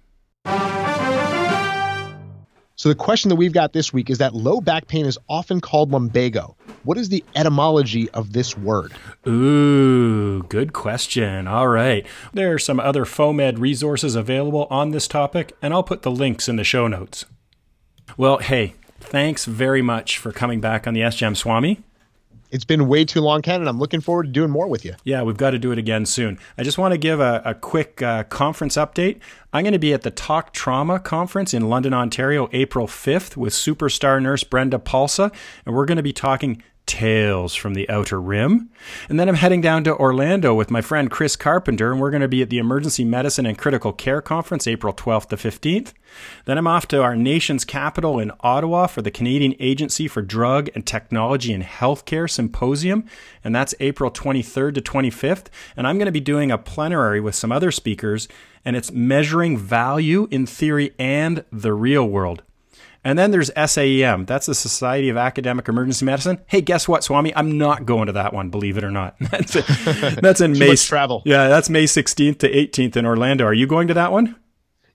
So 2.80 2.88
the 2.88 2.94
question 2.94 3.28
that 3.28 3.36
we've 3.36 3.52
got 3.52 3.74
this 3.74 3.92
week 3.92 4.08
is 4.08 4.16
that 4.16 4.34
low 4.34 4.62
back 4.62 4.86
pain 4.86 5.04
is 5.04 5.18
often 5.28 5.60
called 5.60 5.92
lumbago. 5.92 6.56
What 6.82 6.96
is 6.96 7.10
the 7.10 7.22
etymology 7.36 8.08
of 8.12 8.32
this 8.32 8.56
word? 8.56 8.94
Ooh, 9.28 10.42
good 10.44 10.72
question. 10.72 11.46
All 11.46 11.68
right. 11.68 12.06
There 12.32 12.54
are 12.54 12.58
some 12.58 12.80
other 12.80 13.04
FOAMed 13.04 13.58
resources 13.58 14.14
available 14.14 14.66
on 14.70 14.92
this 14.92 15.06
topic, 15.06 15.54
and 15.60 15.74
I'll 15.74 15.82
put 15.82 16.00
the 16.00 16.10
links 16.10 16.48
in 16.48 16.56
the 16.56 16.64
show 16.64 16.88
notes. 16.88 17.26
Well, 18.16 18.38
hey, 18.38 18.76
thanks 18.98 19.44
very 19.44 19.82
much 19.82 20.16
for 20.16 20.32
coming 20.32 20.62
back 20.62 20.86
on 20.86 20.94
the 20.94 21.02
SGEM 21.02 21.36
Swami. 21.36 21.82
It's 22.50 22.64
been 22.64 22.88
way 22.88 23.04
too 23.04 23.20
long, 23.20 23.42
Ken, 23.42 23.60
and 23.60 23.68
I'm 23.68 23.78
looking 23.78 24.00
forward 24.00 24.24
to 24.24 24.30
doing 24.30 24.50
more 24.50 24.66
with 24.66 24.84
you. 24.84 24.94
Yeah, 25.04 25.22
we've 25.22 25.36
got 25.36 25.50
to 25.50 25.58
do 25.58 25.70
it 25.72 25.78
again 25.78 26.04
soon. 26.04 26.38
I 26.58 26.62
just 26.62 26.78
want 26.78 26.92
to 26.92 26.98
give 26.98 27.20
a, 27.20 27.42
a 27.44 27.54
quick 27.54 28.02
uh, 28.02 28.24
conference 28.24 28.76
update. 28.76 29.20
I'm 29.52 29.62
going 29.62 29.72
to 29.72 29.78
be 29.78 29.92
at 29.92 30.02
the 30.02 30.10
Talk 30.10 30.52
Trauma 30.52 30.98
Conference 30.98 31.54
in 31.54 31.68
London, 31.68 31.94
Ontario, 31.94 32.48
April 32.52 32.86
5th 32.86 33.36
with 33.36 33.52
superstar 33.52 34.20
nurse 34.20 34.44
Brenda 34.44 34.78
Palsa, 34.78 35.30
and 35.64 35.74
we're 35.74 35.86
going 35.86 35.96
to 35.96 36.02
be 36.02 36.12
talking 36.12 36.62
Tales 36.90 37.54
from 37.54 37.74
the 37.74 37.88
Outer 37.88 38.20
Rim. 38.20 38.68
And 39.08 39.20
then 39.20 39.28
I'm 39.28 39.36
heading 39.36 39.60
down 39.60 39.84
to 39.84 39.96
Orlando 39.96 40.52
with 40.52 40.72
my 40.72 40.80
friend 40.80 41.08
Chris 41.08 41.36
Carpenter, 41.36 41.92
and 41.92 42.00
we're 42.00 42.10
going 42.10 42.20
to 42.20 42.26
be 42.26 42.42
at 42.42 42.50
the 42.50 42.58
Emergency 42.58 43.04
Medicine 43.04 43.46
and 43.46 43.56
Critical 43.56 43.92
Care 43.92 44.20
Conference 44.20 44.66
April 44.66 44.92
12th 44.92 45.28
to 45.28 45.36
15th. 45.36 45.92
Then 46.46 46.58
I'm 46.58 46.66
off 46.66 46.88
to 46.88 47.00
our 47.00 47.14
nation's 47.14 47.64
capital 47.64 48.18
in 48.18 48.32
Ottawa 48.40 48.88
for 48.88 49.02
the 49.02 49.10
Canadian 49.12 49.54
Agency 49.60 50.08
for 50.08 50.20
Drug 50.20 50.68
and 50.74 50.84
Technology 50.84 51.52
in 51.52 51.62
Healthcare 51.62 52.28
Symposium, 52.28 53.04
and 53.44 53.54
that's 53.54 53.72
April 53.78 54.10
23rd 54.10 54.74
to 54.74 54.80
25th. 54.80 55.46
And 55.76 55.86
I'm 55.86 55.96
going 55.96 56.06
to 56.06 56.12
be 56.12 56.18
doing 56.18 56.50
a 56.50 56.58
plenary 56.58 57.20
with 57.20 57.36
some 57.36 57.52
other 57.52 57.70
speakers, 57.70 58.26
and 58.64 58.74
it's 58.74 58.90
measuring 58.90 59.56
value 59.56 60.26
in 60.32 60.44
theory 60.44 60.92
and 60.98 61.44
the 61.52 61.72
real 61.72 62.08
world. 62.08 62.42
And 63.04 63.18
then 63.18 63.30
there's 63.30 63.50
SAEM. 63.50 64.26
That's 64.26 64.46
the 64.46 64.54
Society 64.54 65.08
of 65.08 65.16
Academic 65.16 65.68
Emergency 65.68 66.04
Medicine. 66.04 66.38
Hey, 66.46 66.60
guess 66.60 66.86
what, 66.86 67.02
Swami? 67.02 67.34
I'm 67.34 67.56
not 67.56 67.86
going 67.86 68.06
to 68.06 68.12
that 68.12 68.34
one, 68.34 68.50
believe 68.50 68.76
it 68.76 68.84
or 68.84 68.90
not. 68.90 69.16
That's, 69.20 69.52
that's 70.20 70.40
in 70.40 70.58
May. 70.58 70.76
travel. 70.76 71.22
Yeah, 71.24 71.48
that's 71.48 71.70
May 71.70 71.84
16th 71.84 72.38
to 72.40 72.50
18th 72.50 72.96
in 72.96 73.06
Orlando. 73.06 73.44
Are 73.44 73.54
you 73.54 73.66
going 73.66 73.88
to 73.88 73.94
that 73.94 74.12
one? 74.12 74.26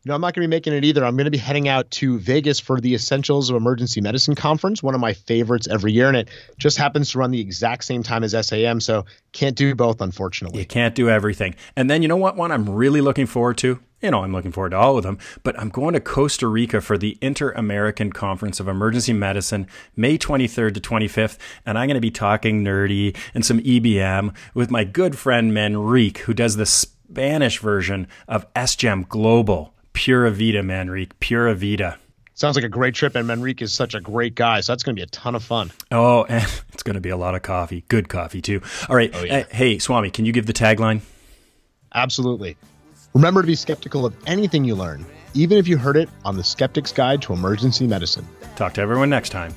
You 0.05 0.09
know, 0.09 0.15
I'm 0.15 0.21
not 0.21 0.35
going 0.35 0.43
to 0.43 0.47
be 0.47 0.55
making 0.55 0.73
it 0.73 0.85
either. 0.85 1.03
I'm 1.03 1.15
going 1.15 1.25
to 1.25 1.31
be 1.31 1.37
heading 1.37 1.67
out 1.67 1.89
to 1.91 2.19
Vegas 2.19 2.59
for 2.59 2.79
the 2.79 2.93
Essentials 2.93 3.49
of 3.49 3.55
Emergency 3.55 4.01
Medicine 4.01 4.35
conference, 4.35 4.83
one 4.83 4.93
of 4.93 5.01
my 5.01 5.13
favorites 5.13 5.67
every 5.67 5.93
year, 5.93 6.07
and 6.07 6.15
it 6.15 6.29
just 6.59 6.77
happens 6.77 7.11
to 7.11 7.17
run 7.17 7.31
the 7.31 7.41
exact 7.41 7.85
same 7.85 8.03
time 8.03 8.23
as 8.23 8.33
SAEM, 8.33 8.81
so 8.81 9.05
can't 9.31 9.55
do 9.55 9.73
both, 9.73 10.01
unfortunately. 10.01 10.59
You 10.59 10.65
can't 10.67 10.93
do 10.93 11.09
everything. 11.09 11.55
And 11.75 11.89
then 11.89 12.03
you 12.03 12.07
know 12.07 12.17
what 12.17 12.35
one 12.35 12.51
I'm 12.51 12.69
really 12.69 13.01
looking 13.01 13.25
forward 13.25 13.57
to? 13.59 13.79
You 14.05 14.11
know, 14.11 14.23
I'm 14.23 14.33
looking 14.33 14.51
forward 14.51 14.69
to 14.69 14.77
all 14.77 14.99
of 14.99 15.03
them, 15.03 15.17
but 15.41 15.59
I'm 15.59 15.69
going 15.69 15.95
to 15.95 15.99
Costa 15.99 16.47
Rica 16.47 16.79
for 16.79 16.95
the 16.95 17.17
Inter 17.21 17.49
American 17.53 18.11
Conference 18.11 18.59
of 18.59 18.67
Emergency 18.67 19.13
Medicine, 19.13 19.65
May 19.95 20.15
23rd 20.15 20.75
to 20.75 20.79
25th, 20.79 21.39
and 21.65 21.75
I'm 21.75 21.87
going 21.87 21.95
to 21.95 22.01
be 22.01 22.11
talking 22.11 22.63
nerdy 22.63 23.17
and 23.33 23.43
some 23.43 23.59
EBM 23.61 24.35
with 24.53 24.69
my 24.69 24.83
good 24.83 25.17
friend 25.17 25.53
Manrique, 25.53 26.19
who 26.19 26.35
does 26.35 26.55
the 26.55 26.67
Spanish 26.67 27.57
version 27.57 28.07
of 28.27 28.45
SGEM 28.53 29.09
Global. 29.09 29.73
Pura 29.93 30.29
Vida, 30.29 30.61
Manrique. 30.61 31.13
Pura 31.19 31.55
Vida. 31.55 31.97
Sounds 32.35 32.55
like 32.55 32.65
a 32.65 32.69
great 32.69 32.93
trip, 32.93 33.15
and 33.15 33.27
Manrique 33.27 33.63
is 33.63 33.73
such 33.73 33.95
a 33.95 33.99
great 33.99 34.35
guy, 34.35 34.59
so 34.61 34.71
that's 34.71 34.83
going 34.83 34.95
to 34.95 34.99
be 34.99 35.03
a 35.03 35.07
ton 35.07 35.33
of 35.33 35.43
fun. 35.43 35.71
Oh, 35.91 36.25
and 36.29 36.43
it's 36.71 36.83
going 36.83 36.93
to 36.93 37.01
be 37.01 37.09
a 37.09 37.17
lot 37.17 37.33
of 37.33 37.41
coffee. 37.41 37.83
Good 37.87 38.07
coffee, 38.07 38.43
too. 38.43 38.61
All 38.87 38.95
right. 38.95 39.09
Oh, 39.15 39.23
yeah. 39.23 39.37
uh, 39.37 39.43
hey, 39.49 39.79
Swami, 39.79 40.11
can 40.11 40.25
you 40.25 40.31
give 40.31 40.45
the 40.45 40.53
tagline? 40.53 41.01
Absolutely. 41.91 42.55
Remember 43.15 43.41
to 43.41 43.47
be 43.47 43.56
skeptical 43.56 44.06
of 44.06 44.13
anything 44.28 44.65
you 44.65 44.75
learn, 44.75 45.06
even 45.34 45.58
if 45.58 45.69
you 45.69 45.78
heard 45.78 45.95
it 45.95 46.10
on 46.25 46.36
the 46.36 46.43
Skeptic's 46.43 46.91
Guide 46.91 47.21
to 47.21 47.32
Emergency 47.32 47.88
Medicine. 47.88 48.28
Talk 48.58 48.73
to 48.73 48.82
everyone 48.82 49.10
next 49.10 49.30
time. 49.30 49.56